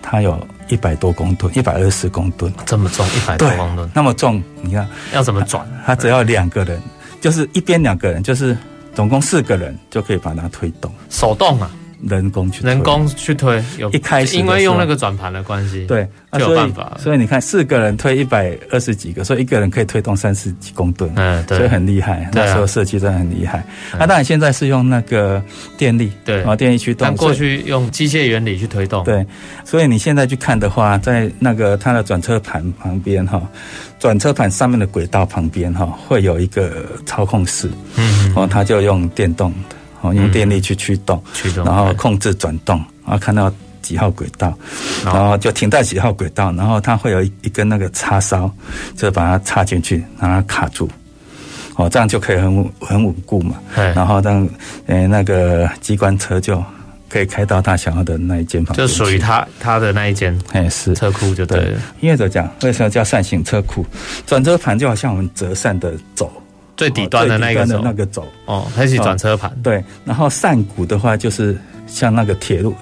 [0.02, 0.38] 它有
[0.68, 4.88] 一百多公吨，一百二十公吨，这么重，一百多公吨，那么重，你看。
[5.12, 5.66] 要怎么转？
[5.86, 6.80] 它只要两个人
[7.20, 8.56] 就是一边两个人，就是
[8.94, 11.70] 总共四个人就可以把它推动，手动啊。
[12.06, 16.96] 人工去人工去推，有一开始因为用那个转盘的关系，对，就有办法。
[16.98, 22.30] 所以你看，四个人推一百二十几个，所以一个人可以推动三十几公吨，嗯，对，所以很厉害。
[22.32, 23.64] 那时候设计真的很厉害。
[23.98, 25.42] 那当然现在是用那个
[25.76, 27.06] 电力，对，啊，电力驱动。
[27.06, 29.26] 但过去用机械原理去推动，对。
[29.64, 33.42] 所以你现在去看的话，在那个它的转车盘旁边哈，
[33.98, 39.76] 转车盘上面的轨道旁边哈，会有一个操控室，嗯，然后它就用电动的。
[40.00, 44.56] 哦，用电力去驱动，驱动，然后控制转动，然后看到几号轨道，
[45.04, 48.50] 然后就停在几号轨道，然后它会有一一根那个插梢，
[48.96, 50.88] 就把它插进去，让它卡住，
[51.76, 53.56] 哦，这样就可以很稳很稳固嘛。
[53.74, 54.48] 然后让
[54.86, 56.62] 诶那个机关车就
[57.08, 61.80] 可以开到他想要的那一间房，就属于他他的那一间，哎是车库就对了。
[62.00, 62.48] 因为怎么讲？
[62.62, 63.84] 为什么叫扇形车库？
[64.26, 66.30] 转车盘就好像我们折扇的轴。
[66.78, 69.52] 最底端的那个那个走哦，它是转车盘。
[69.64, 72.72] 对，然后扇骨的话就是像那个铁路，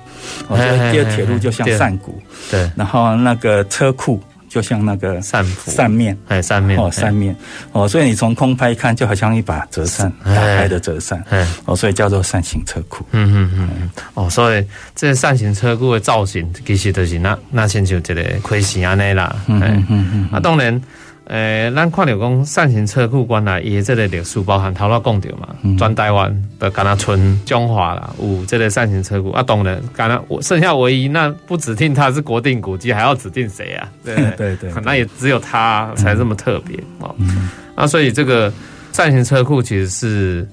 [0.49, 0.57] 哦，
[0.93, 2.21] 接铁路就像扇骨。
[2.51, 7.35] 对，然后那个车库就像那个扇扇面，哎，扇面哦，扇面
[7.73, 11.25] 哦，所以你从空拍看，就好像一把折扇打开的折扇，
[11.65, 13.03] 哦，所以叫做扇形车库。
[13.13, 14.63] 嗯嗯嗯，哦，所以
[14.95, 19.35] 这扇形车库的造型其实就是那那先就这个亏形安内啦。
[19.47, 20.79] 嗯嗯嗯，啊，当然。
[21.27, 33.91] 诶、欸，咱看到讲扇形车库原来伊这个历史包含头头讲到嘛，全、嗯、台湾的敢若村中华啦，有这个扇形车库啊，当然敢若剩下唯一那不指定它是国定古迹，还要指定谁啊？
[34.05, 37.13] 对对对，对，那也只有它才这么特别哦。
[37.19, 38.53] 那、嗯啊、所以这个
[38.93, 40.49] 扇形车库其实是，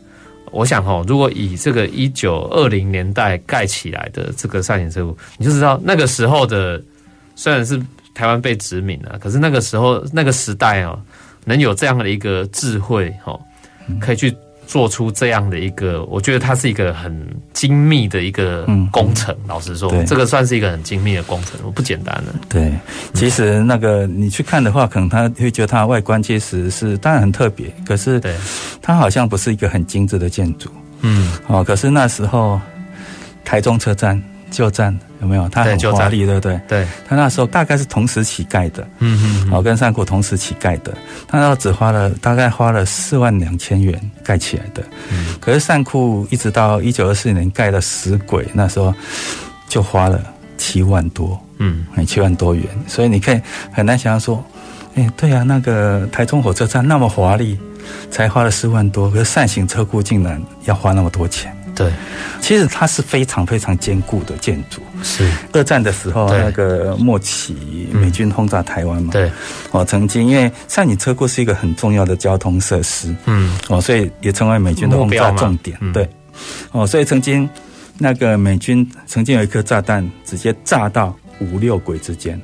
[0.52, 6.82] 我想哈，如果以这个一九二零年代盖起来的这个扇形车库，你就知道那个时候的
[7.36, 7.80] 虽然是。
[8.14, 11.00] 台湾被殖民了，可是那个时候那个时代哦，
[11.46, 13.40] 能有这样的一个智慧哦，
[14.00, 17.14] 可以去做出这样的一个，我觉得它是一个很
[17.52, 19.36] 精密的一个工程。
[19.46, 22.34] 老实说，这个算是一个很精密的工程，不简单的。
[22.48, 22.74] 对，
[23.14, 28.22] 其实那个你去看的话，可能他会觉得它外观其实是当然很特别，可是
[28.82, 30.70] 它好像不是一个很精致的建筑。
[31.02, 32.60] 嗯，哦，可是那时候
[33.44, 34.22] 台中车站
[34.54, 34.98] 旧站。
[35.20, 35.48] 有没有？
[35.48, 36.60] 它很华丽，对不对？
[36.68, 40.94] 对，它那时候大概是同时期盖的，嗯嗯，好，跟上库同时期盖的，
[41.30, 48.94] 它那时候只花了大概花了四万两千元盖起来的，嗯，可是上库一直到一九二四年盖了石轨，那时候
[49.70, 50.22] 就花了
[50.58, 53.40] 七万多，嗯，七万多元，所以你可以
[53.72, 54.44] 很难想象说，
[54.96, 57.58] 哎，对啊，那个台中火车站那么华丽，
[58.12, 61.56] 才花了四万多，可是扇形车库竟然要花那么多钱。
[61.76, 61.92] 对，
[62.40, 64.82] 其实它是非常非常坚固的建筑。
[65.04, 65.30] 是。
[65.52, 69.12] 二战的时候，那个末期美军轰炸台湾嘛？
[69.12, 69.32] 对，
[69.72, 75.78] 哦，曾经因为扇形车库是一个很重要的交通设施，嗯，哦，所以也成为美军的轰炸重点。
[75.94, 76.08] 对，
[76.72, 77.50] 哦，所以曾经
[77.98, 82.40] 那个美军曾经有一颗炸弹直接炸到五六轨之间，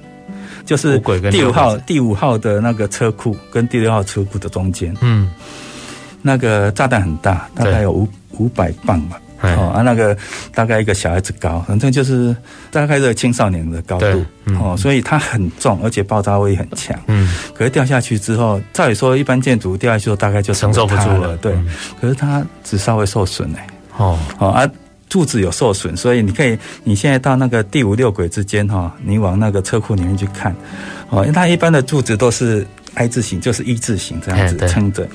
[0.66, 1.00] 就是
[1.32, 5.32] 第五号第五号的那个车库跟第六号车库的中间，嗯，
[6.22, 8.08] 那个炸弹很大，大概有五。
[8.40, 10.18] 五百磅嘛，哦啊，那个
[10.54, 12.36] 大概一个小孩子高，反正就是
[12.72, 17.00] 大概是青少年的高度，嗯、哦，所以它很重，而且爆炸威力很强。
[17.08, 21.54] 嗯，可是掉下去之后，照理说一般建筑掉下去之后大概就承受不住了，对。
[21.54, 21.68] 嗯、
[22.02, 24.18] 可是它只稍微受损哎，哦。
[24.40, 24.68] 哦啊，
[25.10, 30.56] 柱子有受损，所以你可以你现在到那个第五六轨之间哈，你往那个车库里面去看，
[31.10, 32.66] 哦，因为它一般的柱子都是。
[32.96, 35.08] I 字形就是一字形这样子撑着，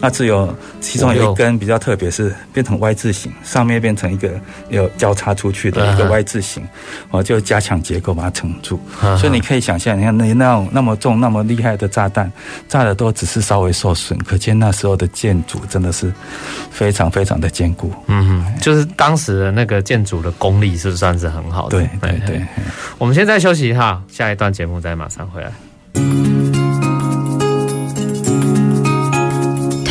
[0.00, 4.30] 那只有其中有一根比较特别，是变成 Y 字形，上面变成一个
[4.68, 6.66] 有交叉出去的一个 Y 字形，
[7.10, 8.80] 我，就加强结构把它撑住。
[9.18, 12.30] 所以你可以想象，你看那那种那么重、那么厉害的炸弹，
[12.68, 16.12] 炸的都只是稍微受损，可见那时候的建筑真的是
[16.70, 17.92] 非常非常的坚固。
[18.06, 21.78] 嗯，就是当时的那个建筑的功力是算是很好的。
[21.78, 22.42] 对对对。
[22.98, 26.31] 我们现在休息一下，下一段节目再马上回来。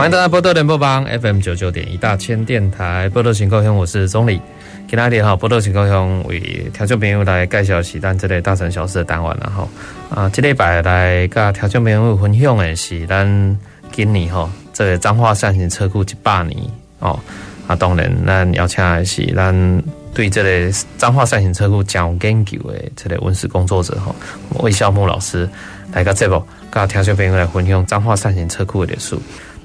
[0.00, 4.40] 欢迎大家波多联播帮 FM 九九点一大千电台波多新故乡，我是宗理。
[4.88, 6.40] 今仔日哈，宝岛新故乡为
[6.72, 9.68] 听众朋友来介绍是咱这个大城小事的单元啦吼。
[10.08, 13.58] 啊，这礼拜来跟听众朋友分享的是咱
[13.92, 16.58] 今年吼，这个彰化善行车库一百年
[17.00, 17.20] 哦。
[17.66, 19.82] 啊，当然咱邀请的是咱
[20.14, 24.16] 对这个彰化善行车库讲研究的这个文史工作者吼，
[24.60, 25.46] 魏孝木老师
[25.92, 29.14] 来个节目，跟听众朋友来分享彰化善行车库的历史。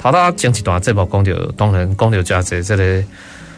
[0.05, 3.03] 头头前一段节目讲到，当然讲到加这这个。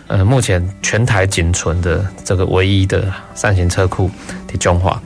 [0.07, 4.09] 呃，目前全台仅存的这个唯一的扇形车库
[4.47, 5.01] 的彰化，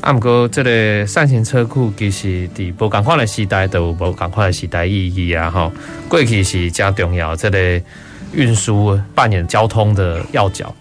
[0.00, 5.72] 啊，不过这个扇形车库其实在不同款的时代都有不同款的时代意义啊，吼，
[6.08, 7.82] 过去是加重要这个
[8.32, 10.72] 运输扮演交通的要角，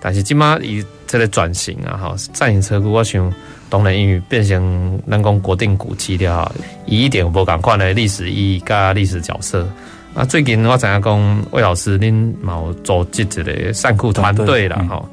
[0.00, 3.30] 但是今嘛以这个转型啊，哈，扇形车库我想
[3.70, 6.52] 当然因为变成咱讲国定古迹了，
[6.84, 9.66] 以一点无共款的历史意义加历史角色。
[10.12, 15.08] 啊，最近我知影讲魏老师恁有组织一个扇库团队啦吼，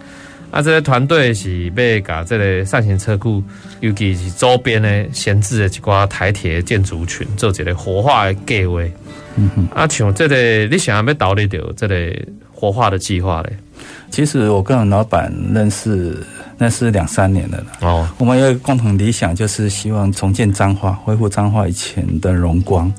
[0.50, 3.44] 啊，这个团队是要甲这个扇形车库，
[3.80, 8.82] 尤其是周边的闲置的一寡台铁建筑群做一个活化的计划。
[9.36, 11.96] 嗯哼，啊，像这个你想要导入到这个
[12.52, 13.54] 活化的计划嘞？
[14.10, 16.26] 其实我跟老板认识
[16.58, 17.66] 认识两三年了啦。
[17.82, 22.92] 哦，我们有一个共同理想，就是希望重建彰化，恢复彰化以前的荣光。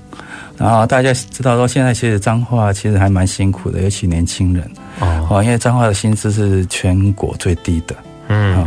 [0.56, 4.68] 然后大家知道说，现在其实彰化其实还蛮辛苦的，尤其年轻人
[4.98, 7.94] 哦，因为彰化的薪资是全国最低的。
[8.26, 8.66] 嗯，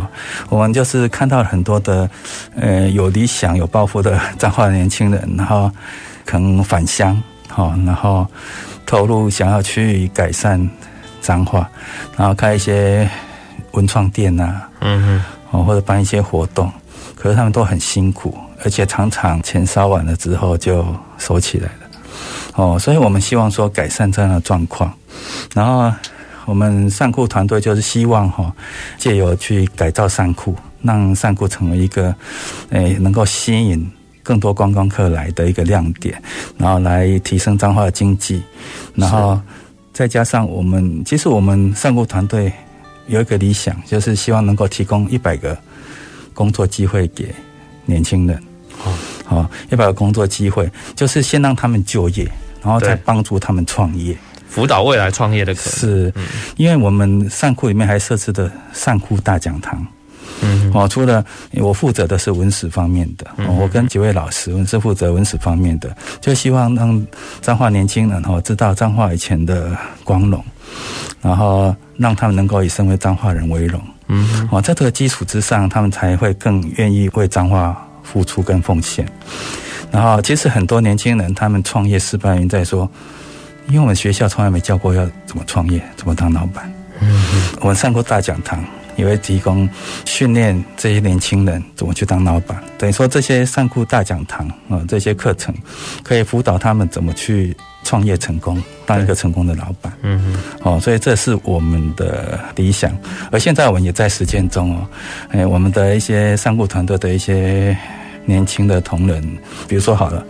[0.50, 2.10] 我们就是看到很多的
[2.56, 5.70] 呃有理想、有抱负的 彰化的年轻人，然后
[6.26, 8.26] 可能返乡，哈，然后
[8.86, 10.68] 投入想要去改善
[11.22, 11.70] 彰化，
[12.18, 13.08] 然后开一些
[13.74, 16.72] 文创店呐，嗯嗯，或者办一些活动，
[17.16, 20.86] 可是他们都很辛苦，而且常常钱烧完了之后就
[21.18, 21.74] 收起来了。
[22.56, 24.92] 哦，所以我们希望说改善这样的状况，
[25.54, 25.92] 然后
[26.46, 28.54] 我们善库团队就是希望哈，
[28.98, 32.14] 借由去改造善库，让善库成为一个，
[32.72, 33.90] 诶，能够吸引
[34.22, 36.22] 更多观光客来的一个亮点，
[36.58, 38.44] 然后来提升彰化的经济，
[38.96, 39.40] 然后
[39.94, 42.52] 再加上我们，其实我们上库团队
[43.12, 45.58] 有一个理想，就是希望能够提供一百个
[46.34, 47.34] 工作机会给
[47.86, 48.42] 年轻人。
[49.28, 52.30] 哦，一百个工作机会，就是先让他们就业，
[52.64, 54.18] 然后再帮助他们创业，
[54.50, 55.80] 辅导未来创业的可能。
[55.80, 56.14] 是，
[56.58, 59.86] 因为我们善库里面还设置的善库大讲堂。
[60.42, 63.28] 嗯，哦，除了我负责的是文史方面的，
[63.60, 67.08] 我跟几位老师，我是负责文史方面的，就希望让
[67.42, 70.44] 彰化年轻人哦知道彰化以前的光荣，
[71.22, 73.80] 然后让他们能够以身为彰化人为荣。
[74.08, 77.88] 嗯，哦，在这个基础之上，他们才会更愿意为彰化。
[78.04, 79.08] 付出跟奉献，
[79.90, 82.90] 然后其实很多年轻人他们创业失败，原因在说，
[83.68, 86.70] 因为我们学校从来没教过要怎么创业，怎么当老板。
[87.00, 88.62] 嗯嗯，我们上过大讲堂，
[88.98, 89.70] 也会提供
[90.04, 92.62] 训练这些年轻人怎么去当老板。
[92.78, 95.56] 等于说这些扇库大讲堂啊，这些课程
[96.04, 99.92] 可以辅导他们怎么去创业成功，当一个成功的老板。
[100.02, 102.92] 嗯嗯，哦，所以这是我们的理想，
[103.32, 104.88] 而现在我们也在实践中哦。
[105.30, 107.78] 哎，我们的一些上库团队的一些。
[108.24, 109.20] 年轻的同仁，
[109.68, 110.24] 比如说好了，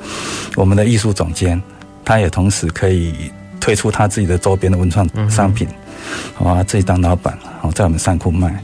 [0.56, 1.62] 我们的艺术总监，
[2.06, 5.68] 他也同时可以推出他自己的周边的文创商品，
[6.34, 8.58] 好啊，自己当老板，好在我们上库卖。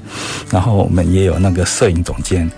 [0.50, 2.50] 然后我们也有那个摄影总监，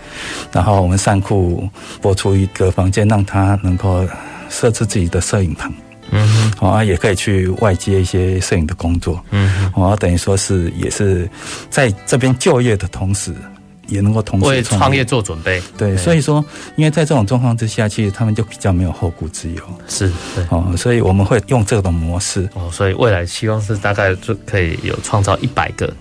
[0.51, 1.67] 然后我们上库
[2.01, 4.07] 拨出一个房间，让他能够
[4.47, 5.73] 设置自己的摄影棚，
[6.11, 11.29] 嗯哼，好啊，也可以去外接一些摄影的工作，嗯哼，好啊，等于说是也是
[11.69, 13.33] 在这边就业的同时。
[13.91, 15.03] 也能够同时为创业。
[15.03, 16.45] 做准备，对，所以说，
[16.75, 25.91] 因为在这种状况之下，其实他们就比较没有后顾之忧，是，对，哦，所以我们会用这种模式，哦，所以未来希望是大概就可以有创造一百个，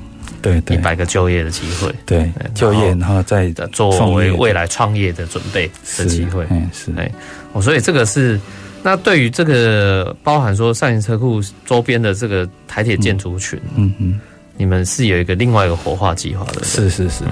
[0.43, 7.11] 对，对，一百个就业的机会，对，就业，然后再作为未来创业的准备的机会，嗯，是，哎，
[7.55, 8.39] 哦，所以这个是，
[8.83, 14.21] 那对于这个包含说上行车库周边的这个台铁建筑群，嗯嗯。
[14.59, 17.25] 你们是有一个另外一个活化计划的，是是是，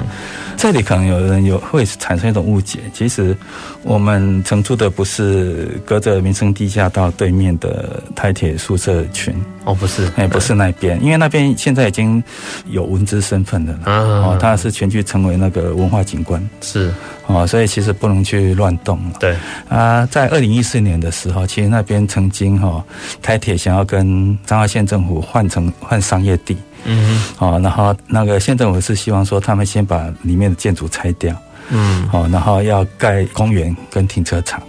[0.57, 3.37] 这里可能有人有会产生一种误解，其实
[3.83, 9.35] 我们承租的不是隔着民生地下道对面的台铁宿舍群。
[9.65, 12.23] 哦，不是，哎，不是那边，因为那边现在已经
[12.69, 16.95] 有文资身份的了，哦，它是全区成为那个文化景观，是。
[17.27, 19.35] 哦，所以其实不能去乱动，对。
[19.69, 22.85] 啊，在二零一四年的时候，其实那边曾经哈
[23.21, 26.57] 台铁想要跟彰化县政府换成换商业地。
[26.87, 31.35] 嗯，好，然后那个县政府是希望说，他们先把里面的建筑拆掉，
[31.71, 34.63] 嗯，好，然后要盖公园跟停车场，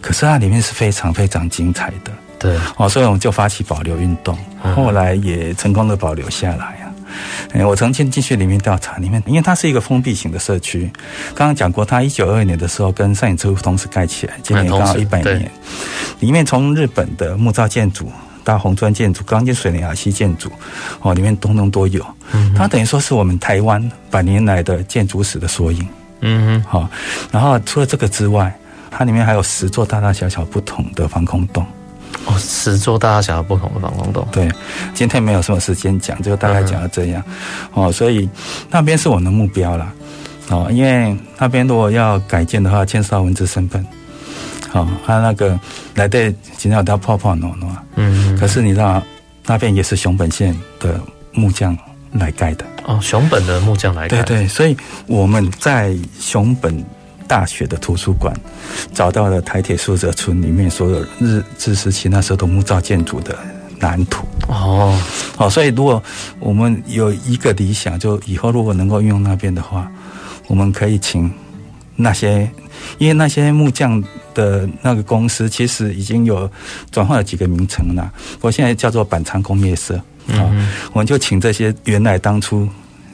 [0.00, 4.36] 可是它里面是非常非常精彩的，对，哦，所以我们就发起保留运动，
[4.74, 6.84] 后来也成功的保留下来啊。
[7.52, 10.90] 哎，我曾经进去里面调查，里面因为它是一个封闭型的社区，
[11.34, 15.50] 刚刚讲过，它一九二二年的时候跟上野车库同时盖起来，今年刚好一百年。
[16.20, 18.10] 里面从日本的木造建筑
[18.48, 20.50] 到红砖建筑、钢筋水泥、瓦西建筑，
[21.02, 22.02] 哦，里面通通都有。
[22.32, 25.86] 嗯，它等于说是我们台湾百年来的建筑史的缩影。
[26.22, 26.88] 嗯哼，好。
[27.30, 28.50] 然后除了这个之外，
[28.90, 31.62] 它里面还有十座大大小小不同的防空洞。
[32.24, 34.26] 哦，十座大大小小不同的防空洞。
[34.32, 34.50] 对，
[34.94, 37.22] 今天没有什么时间讲，就大概讲到这样。
[37.74, 38.26] 哦，所以
[38.70, 39.92] 那边是我们的目标啦。
[40.48, 43.84] 哦，因为那边如果要改建的话，牵涉到文字身份。
[44.68, 45.58] 好，他那个
[45.94, 47.66] 来对，今天要泡泡喏喏。
[47.96, 48.36] 嗯。
[48.38, 49.02] 可是你知道，
[49.46, 51.00] 那边也是熊本县的
[51.32, 51.76] 木匠
[52.12, 52.64] 来盖的。
[52.84, 54.22] 哦，熊本的木匠来盖。
[54.22, 56.84] 对对，所以我们在熊本。
[57.28, 58.34] 大学的图书馆
[58.94, 63.36] 找到了台铁宿舍村里面所有日治时期那时候的木造建筑的
[63.80, 64.98] 蓝图哦，
[65.36, 66.02] 好，所以如果
[66.40, 69.92] 我们有一个理想，就以后如果能够运用那边的话，
[70.46, 71.30] 我们可以请
[71.96, 72.50] 那些，
[72.96, 74.02] 因为那些木匠
[74.34, 76.50] 的那个公司其实已经有
[76.90, 78.10] 转换了几个名称了，
[78.40, 79.94] 我现在叫做板仓工业社
[80.28, 80.48] 啊，
[80.92, 82.68] 我们就请这些原来当初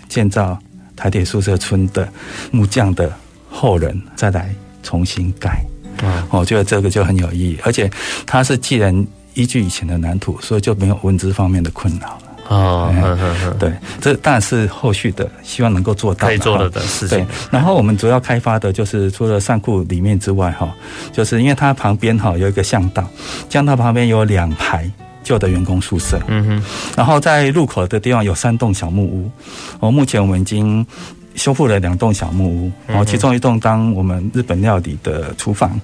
[0.09, 0.59] 建造
[0.95, 2.09] 台铁宿舍村的
[2.51, 3.13] 木匠的。
[3.57, 4.53] 后人再来
[4.83, 5.65] 重新改，
[6.03, 7.89] 嗯，我觉得这个就很有意义，而且
[8.27, 12.24] 它是既然依据以前的蓝图，所以就没有文字方面的困扰了。
[12.49, 12.93] 哦，
[13.59, 17.19] 对，这当然是后续的，希望能够做到可以做的的事情。
[17.19, 20.73] 对，然后我们主要开发的就是除了上库里面之外，哈，
[21.13, 23.05] 就是因为它旁边哈有一个巷道，
[23.49, 24.91] 巷道旁边有两排
[25.23, 26.65] 旧的员工宿舍，嗯哼，
[26.97, 29.31] 然后在入口的地方有三栋小木屋，
[29.81, 30.87] 哦，目前我们已经。
[31.35, 35.81] 修复了两栋小木屋，然后其中一栋当我们日本料理的厨房，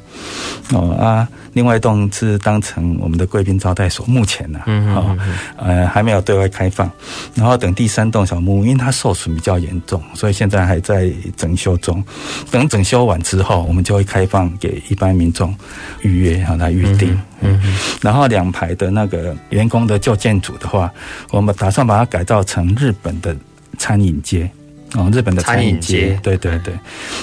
[0.72, 4.06] 哦啊，另外一栋是当成我们的贵宾招待所。
[4.06, 5.16] 目前呢，哦，
[5.56, 6.90] 呃，还没有对外开放。
[7.34, 12.02] 然后等第三栋小木屋，因为它受损比较严重，所以现在还在整修中。
[12.50, 15.54] 等整修完之后，我们就会开放给一般民众
[16.02, 17.16] 预约，然后来预定。
[17.40, 17.60] 嗯，
[18.00, 20.90] 然后两排的那个员工的旧建筑的话，
[21.30, 23.36] 我们打算把它改造成日本的
[23.78, 24.50] 餐饮街。
[24.94, 26.74] 哦，日本的餐饮街，对对对，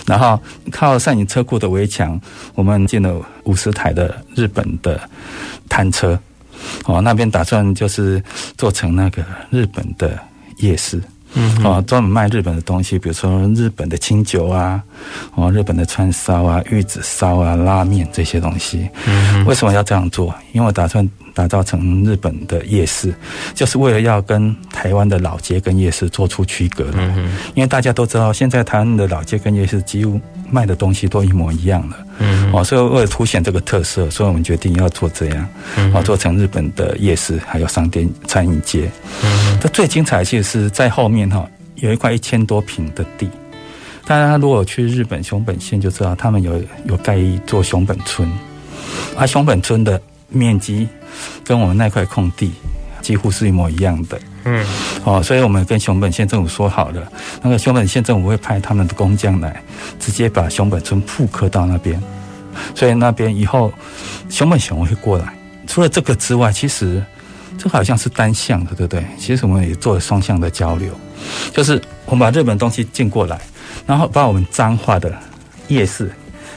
[0.06, 0.40] 然后
[0.72, 2.20] 靠上影车库的围墙，
[2.56, 5.00] 我们建了五十台的日本的
[5.68, 6.18] 摊车，
[6.86, 8.24] 哦，那边打算就是
[8.58, 10.18] 做成那个日本的
[10.60, 11.02] 夜市，
[11.34, 14.82] 嗯，哦，专门卖日本的东西，比如说日本的清酒啊，
[15.36, 18.90] 哦，日本的串烧啊、玉子烧啊、拉面这些东西。
[19.06, 20.34] 嗯，为什么要这样做？
[20.54, 21.08] 因为我打算。
[21.38, 23.14] 打造成日本的夜市，
[23.54, 26.98] 就是为了要跟台湾的老街跟夜市做出区隔的。
[26.98, 30.20] 嗯，因为大家都知道，现在台湾的老街跟夜市几乎
[30.50, 31.98] 卖的东西都一模一样了。
[32.18, 35.48] 嗯，哦，所以为了凸显这个特色，所以我们决定要做这样，
[35.94, 38.90] 哦，做成日本的夜市，还有商店、餐饮街。
[39.24, 43.30] 嗯，这最精彩的其实是在后面哈，有一块一千多平的地。
[44.08, 48.28] 大家如果去日本熊本县就知道，他们有有盖一座熊本村，
[49.16, 50.88] 而熊本村的面积。
[51.44, 52.54] 跟我们那块空地
[53.02, 54.66] 几乎是一模一样的，嗯，
[55.04, 57.12] 哦，所以我们跟熊本县政府说好了，
[57.42, 59.62] 那个熊本县政府会派他们的工匠来，
[60.00, 62.02] 直接把熊本村复刻到那边，
[62.76, 63.72] 所以那边以后
[64.30, 65.34] 熊本熊会过来。
[65.68, 67.04] 除了这个之外，其实
[67.58, 69.06] 这个好像是单向的，对不对？
[69.18, 70.92] 其实我们也做了双向的交流，
[71.54, 73.40] 就是我们把日本东西进过来，
[73.86, 75.14] 然后把我们彰化的
[75.68, 76.06] 夜市，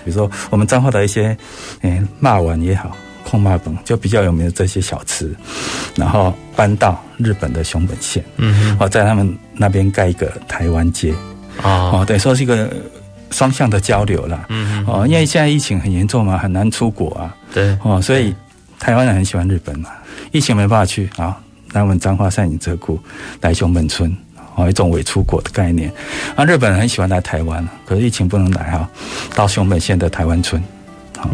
[0.04, 1.36] 比如说我们彰化的一些，
[1.82, 2.96] 诶，肉丸也好。
[3.30, 5.32] 空麻本就比较有名的这些小吃，
[5.94, 11.14] 然后搬到日本的熊本县，嗯，哦，在他们那边盖一个台湾街，
[11.62, 12.68] 哦，等于说是一个
[13.30, 18.34] 双向的交流啦，嗯，哦，因为现在疫情很严重嘛，很难出国啊，对，哦，所以
[18.80, 19.90] 台湾人很喜欢日本嘛，
[20.32, 21.38] 疫情没办法去啊，
[21.70, 22.98] 来我们彰化善影车库
[23.40, 24.12] 来熊本村，
[24.56, 25.88] 哦，一种伪出国的概念，
[26.34, 28.90] 啊，日本人很喜欢来台湾，可是疫情不能来哈，
[29.36, 30.60] 到熊本县的台湾村。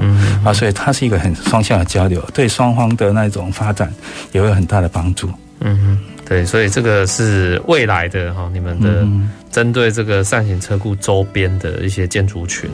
[0.00, 3.92] 嗯啊，所以它是一个很双向的交流，对双方的那种发展
[4.32, 5.30] 也会有很大的帮助。
[5.60, 9.06] 嗯哼，对，所以这个是未来的哈，你们的
[9.50, 12.68] 针对这个善行车库周边的一些建筑群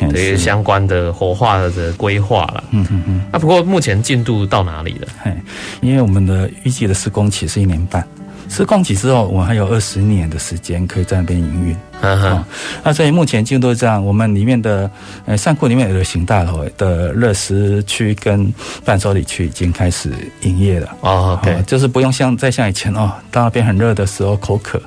[0.00, 2.64] 的一些相关的活化的规划了。
[2.72, 3.24] 嗯嗯嗯。
[3.30, 5.08] 啊，不过目前进度到哪里了？
[5.22, 5.32] 嘿，
[5.80, 8.04] 因为我们的预计的施工期是一年半。
[8.48, 11.76] 施工期之后，我们还有二十年的时间可以在那边营运。
[12.02, 12.44] 嗯哼，
[12.82, 14.90] 那所以目前进度是这样，我们里面的
[15.24, 18.52] 呃上库里面有个行大楼的热食区跟
[18.84, 20.88] 伴手礼区已经开始营业了。
[21.00, 24.80] 哦，OK，就是不用像再像以前哦，到那边很热的时候口渴，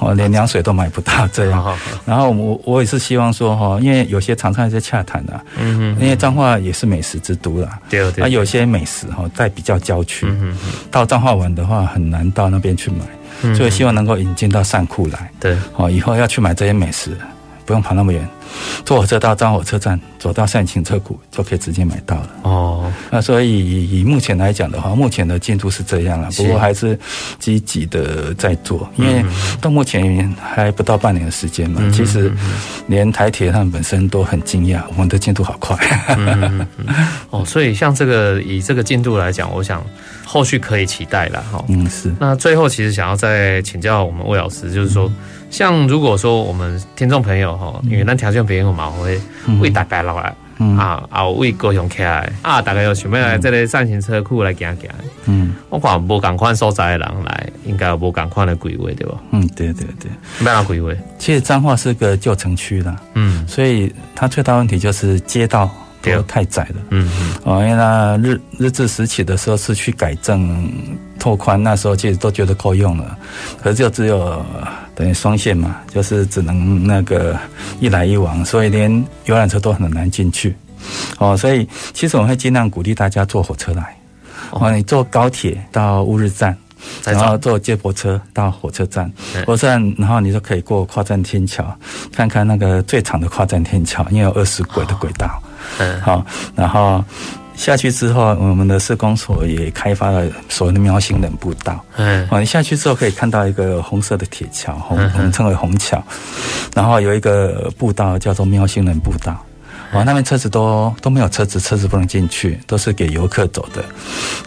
[0.00, 1.78] 哦连凉水都买不到这样。
[2.04, 7.78] 然后我我也是希望说哈，因为有些常常在洽谈的，嗯哼，因为彰化也是美食之都啦。
[7.88, 8.24] 对对。
[8.24, 10.26] 啊，有些美食哈在比较郊区，
[10.90, 12.98] 到彰化玩的话很难到那边去买。
[13.54, 15.30] 所以希望能够引进到善库来。
[15.40, 17.16] 对，哦，以后要去买这些美食，
[17.66, 18.26] 不用跑那么远，
[18.84, 22.30] 坐火车到彰火车站，走到善行车库就可以直接买到了。
[22.42, 26.98] 哦，那所以以，以目前来讲的话，目前的进度是这样了，不过还是
[27.38, 29.24] 积极的在做，因为
[29.60, 31.80] 到目前还不到半年的时间嘛。
[31.92, 32.30] 其实
[32.86, 35.76] 连台铁他们本身都很惊讶，我们的进度好快。
[37.30, 39.82] 哦，所以像这个以这个进度来讲，我想
[40.34, 41.64] 后续可以期待了哈。
[41.68, 42.12] 嗯，是。
[42.18, 45.08] 那最后其实想要再请教我们魏老师，就是说。
[45.50, 49.20] 像如果说我们听众朋友哈，因为咱条件别人嘛会
[49.60, 50.34] 为大家落来，
[50.76, 54.90] 啊啊为高雄起来啊，大概有想要来这里上行车库来行行。
[55.26, 59.14] 嗯，我看无同款所在的人来，应该有无同款的规划对吧？
[59.30, 60.10] 嗯，对对对，
[60.40, 60.90] 没有规划。
[61.20, 65.70] 其实彰化是个旧城区啦，嗯，所以它最大问题就是街道
[66.12, 66.76] 都太窄了。
[66.90, 70.68] 嗯嗯，哦，因为它日日治时期的时候是去改正
[71.18, 73.16] 拓宽，那时候其实都觉得够用了，
[73.62, 74.44] 可是就只有。
[74.96, 77.36] 等于双线嘛，就是只能那个
[77.80, 80.54] 一来一往，所以连游览车都很难进去。
[81.18, 83.96] 哦，所以其实我们会尽量鼓励大家坐火车来。
[84.52, 86.56] 哦，你坐高铁到乌日站，
[87.04, 89.10] 然后坐接驳车到火车站，
[89.46, 91.64] 火车站，然后你就可以过跨站天桥，
[92.12, 95.42] 看看那个最长的跨站天桥，因为有二十轨的轨道。
[95.78, 96.24] 嗯，好，
[96.54, 97.04] 然后。
[97.56, 101.78] 下去之后，我们的社工所也开发了所谓的喵星人步道。
[101.94, 106.02] 嗯，你下去之后可以看到一个红色的铁桥，红我们称为红桥，
[106.74, 109.40] 然后有一个步道叫做喵星人步道。
[109.94, 113.84] 哇，那边车子都都没有车子，车子不能进去，都是给游客走的。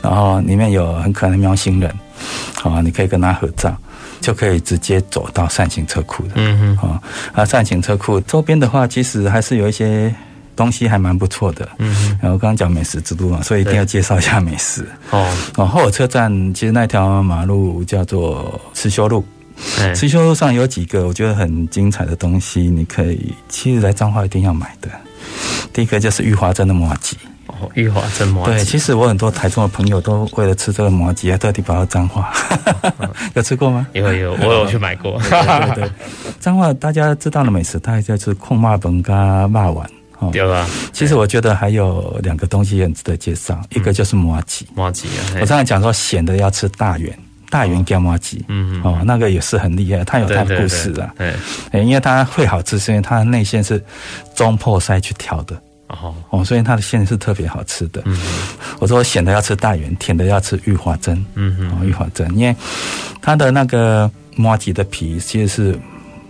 [0.01, 1.93] 然后里面有很可爱的喵星人，
[2.55, 3.75] 好，你可以跟他合照，
[4.21, 6.31] 就可以直接走到善行车库的。
[6.35, 7.01] 嗯嗯，啊，
[7.33, 10.13] 啊，善行车库周边的话，其实还是有一些。
[10.57, 14.83] 东西还蛮不错的，嗯哼，然后刚刚讲美食之都嘛，所以一定要介绍一下美食。
[15.11, 19.23] 哦，哦，后火车站其实那条马路叫做慈修路，
[19.93, 24.89] 慈修路上有几个我觉得很精彩的东西，你可以其实来彰化一定要买的。
[25.73, 27.17] 第一个就是玉华镇的麻吉，
[27.47, 28.45] 哦，玉华镇麻糬。
[28.45, 32.34] 对，其实我很多台中的朋友都为了吃这个麻吉啊，特地跑到彰化。
[33.36, 33.86] 有吃过吗？
[33.93, 35.19] 有有，我有去买过。
[35.21, 35.91] 对对对，
[36.39, 39.89] 彰化大家知道的美食，大概就是控肉饭跟肉丸。
[40.19, 40.67] 哦，对吧？
[40.91, 44.67] 其实我觉得还有两个东西很值得介绍，一个就是麻吉。
[44.73, 45.38] 麻吉啊！
[45.39, 47.15] 我刚才讲说咸的要吃大员，
[47.49, 48.43] 大员加麻鸡。
[48.47, 48.83] 嗯嗯。
[48.83, 51.13] 哦，那个也是很厉害，它有它的故事啊。
[51.17, 51.33] 对。
[51.71, 53.83] 哎，因为它会好吃，是因为它的内馅是
[54.35, 55.55] 中破塞去调的。
[55.87, 56.15] 哦。
[56.29, 58.01] 哦，所以它的馅是特别好吃的。
[58.05, 58.19] 嗯。
[58.79, 61.15] 我说咸的要吃大圆，甜的要吃玉华珍。
[61.35, 61.71] 嗯嗯。
[61.71, 62.55] 哦，玉华珍，因为
[63.21, 65.79] 它的那个麻糬的皮其实是。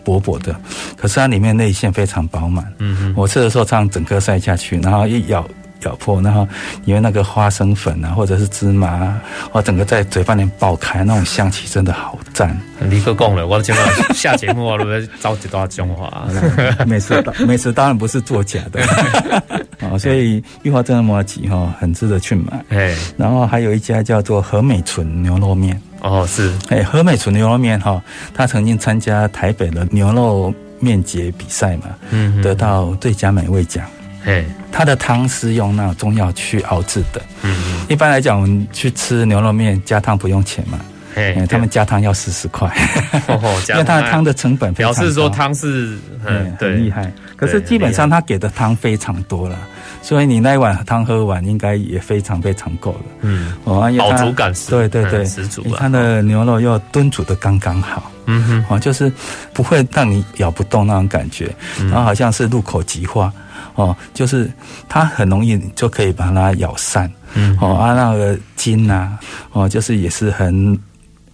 [0.08, 0.56] 薄薄的，
[0.96, 2.66] 可是它里面内馅非常饱满。
[2.78, 5.46] 嗯哼，我吃的时候，这样整个塞下去，然后一咬
[5.84, 6.48] 咬破，然后
[6.86, 9.20] 因为那个花生粉啊，或者是芝麻，
[9.52, 12.58] 我整个在嘴巴里爆开，那种香气真的好赞。
[12.90, 16.28] 立刻讲了，我今晚下节目我都要召集大家讲话。
[16.86, 18.82] 美食，美食当然不是作假的。
[19.82, 22.64] 哦，所以玉华镇的麻糬哈，很值得去买。
[22.70, 25.80] 哎，然后还有一家叫做和美纯牛肉面。
[26.02, 28.02] 哦，是，哎，和美纯牛肉面哈，
[28.34, 33.84] 他曾经参加台北的牛肉面节比赛嘛，嗯，得到最佳美味奖。
[34.28, 37.22] 哎，他的汤是用那种中药去熬制的。
[37.44, 40.80] 嗯，一般来讲，我们去吃牛肉面加汤不用钱嘛。
[41.16, 42.72] 哎，他们加汤要四十块，
[43.70, 44.72] 因为他的汤的成本。
[44.76, 49.58] 表示说汤是很很厉害，可是基本上他给的汤非常多了。
[50.04, 53.02] 所以你那一碗汤喝完，应该也非常非常够了。
[53.22, 55.66] 嗯，哦，饱足感十对对对，十足。
[55.76, 58.12] 它的牛肉又炖煮的刚刚好。
[58.26, 59.12] 嗯哼，哦，就是
[59.54, 61.50] 不会让你咬不动那种感觉，
[61.90, 63.34] 然后好像是入口即化。
[63.78, 64.52] 哦，就是
[64.90, 67.12] 它很容易就可以把它咬散。
[67.34, 69.18] 嗯，哦，啊，那个筋呐，
[69.54, 70.78] 哦，就是也是很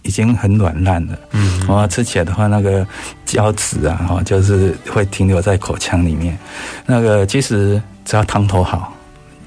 [0.02, 1.18] 已经很软烂了。
[1.32, 2.86] 嗯，哦，吃起来的话，那个
[3.26, 6.38] 胶质啊，哈，就是会停留在口腔里面。
[6.86, 7.82] 那个其实。
[8.06, 8.92] 只要汤头好，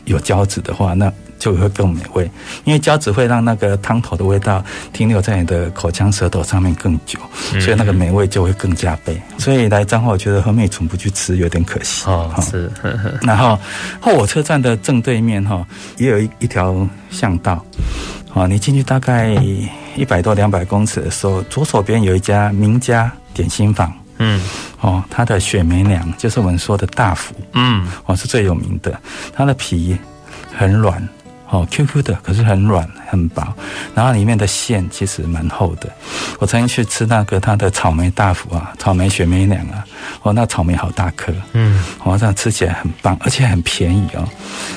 [0.06, 2.30] 有胶质的话，那就会更美味。
[2.64, 4.64] 因为胶质会让那个汤头的味道
[4.94, 7.20] 停留在你的口腔、舌头上面更久，
[7.62, 9.22] 所以那个美味就会更加倍。
[9.38, 12.06] 所以来彰化，我觉得和美纯不去吃有点可惜。
[12.06, 12.72] 哦，是。
[13.22, 13.60] 然后
[14.00, 15.66] 后火车站的正对面哈，
[15.98, 17.64] 也有一一条巷道。
[18.30, 19.34] 好，你进去大概
[19.96, 23.92] 一百多两百公尺的时候，左手边有一家名家点心坊。
[24.20, 24.42] 嗯，
[24.82, 29.00] 哦，它的雪梅娘就是我们说的大福，嗯，哦是最有名的，
[29.32, 29.96] 它的皮
[30.56, 31.08] 很软，
[31.50, 33.42] 哦，Q Q 的，可是很软，很薄，
[33.96, 35.90] 然后里面的馅其实蛮厚的。
[36.40, 39.86] 我曾经去吃那个它的草莓大福啊，草莓雪媚娘啊，
[40.24, 44.28] 哦，那草莓好大颗，嗯，哦，这样吃起来很棒，而且很便宜哦。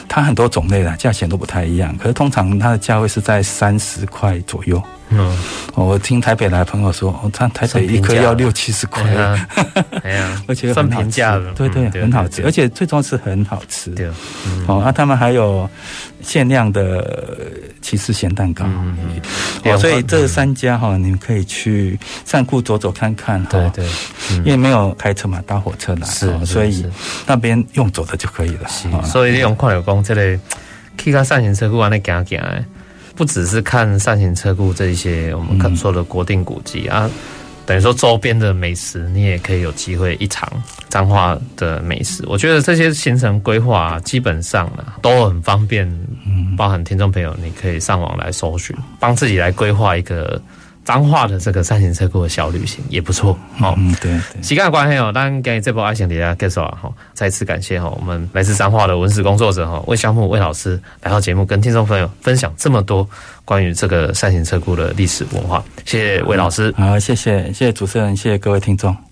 [0.09, 4.81] 它很多种类的价钱都不太一样，可是通常它的价位是在三十块左右。
[5.13, 5.37] 嗯，
[5.75, 9.03] 我听台北来的朋友说，哦，他台北一颗要六七十块，
[10.05, 13.91] 哎呀，而且算平价了，对对，很好吃，而且最重要是很好吃。
[13.91, 14.07] 对，
[14.69, 15.69] 哦，那他们还有
[16.23, 17.51] 限量的
[17.81, 18.65] 骑士咸蛋糕，
[19.65, 23.49] 哦，所以这三家哈，你们可以去善库走走看看哈。
[23.51, 23.87] 对对，
[24.39, 26.85] 因为没有开车嘛，搭火车来，是，所以
[27.27, 28.69] 那边用走的就可以了。
[29.05, 30.39] 所以用矿有工这类，
[30.99, 32.65] 去到上行车库安尼行行诶。
[33.17, 37.11] 不只是看上行车库这一些我们看说的国定古迹、嗯、啊，
[37.71, 40.51] 等于说周边的美食你也可以有机会一尝
[40.89, 42.25] 彰化的美食。
[42.27, 45.87] 我觉得这些行程规划基本上呢都很方便，
[46.27, 50.43] 嗯，包含听众朋友你可以上网来搜寻，帮自己来规划一个。
[50.85, 53.75] 彰化的这个扇形车库的小旅行也不错哦。
[53.77, 54.43] 嗯，对对。
[54.43, 63.09] 时间关系哦，当然给这波爱情底下介绍了哈，再次感谢哈我们来自彰化的文史工作者哈魏香木魏老师来到节目，跟听众朋友分享这么多
[63.45, 65.63] 关于这个扇形车库的历史文化。
[65.85, 66.75] 谢谢魏老师。
[66.77, 69.10] 好，谢谢谢谢主持人，谢谢各位听众。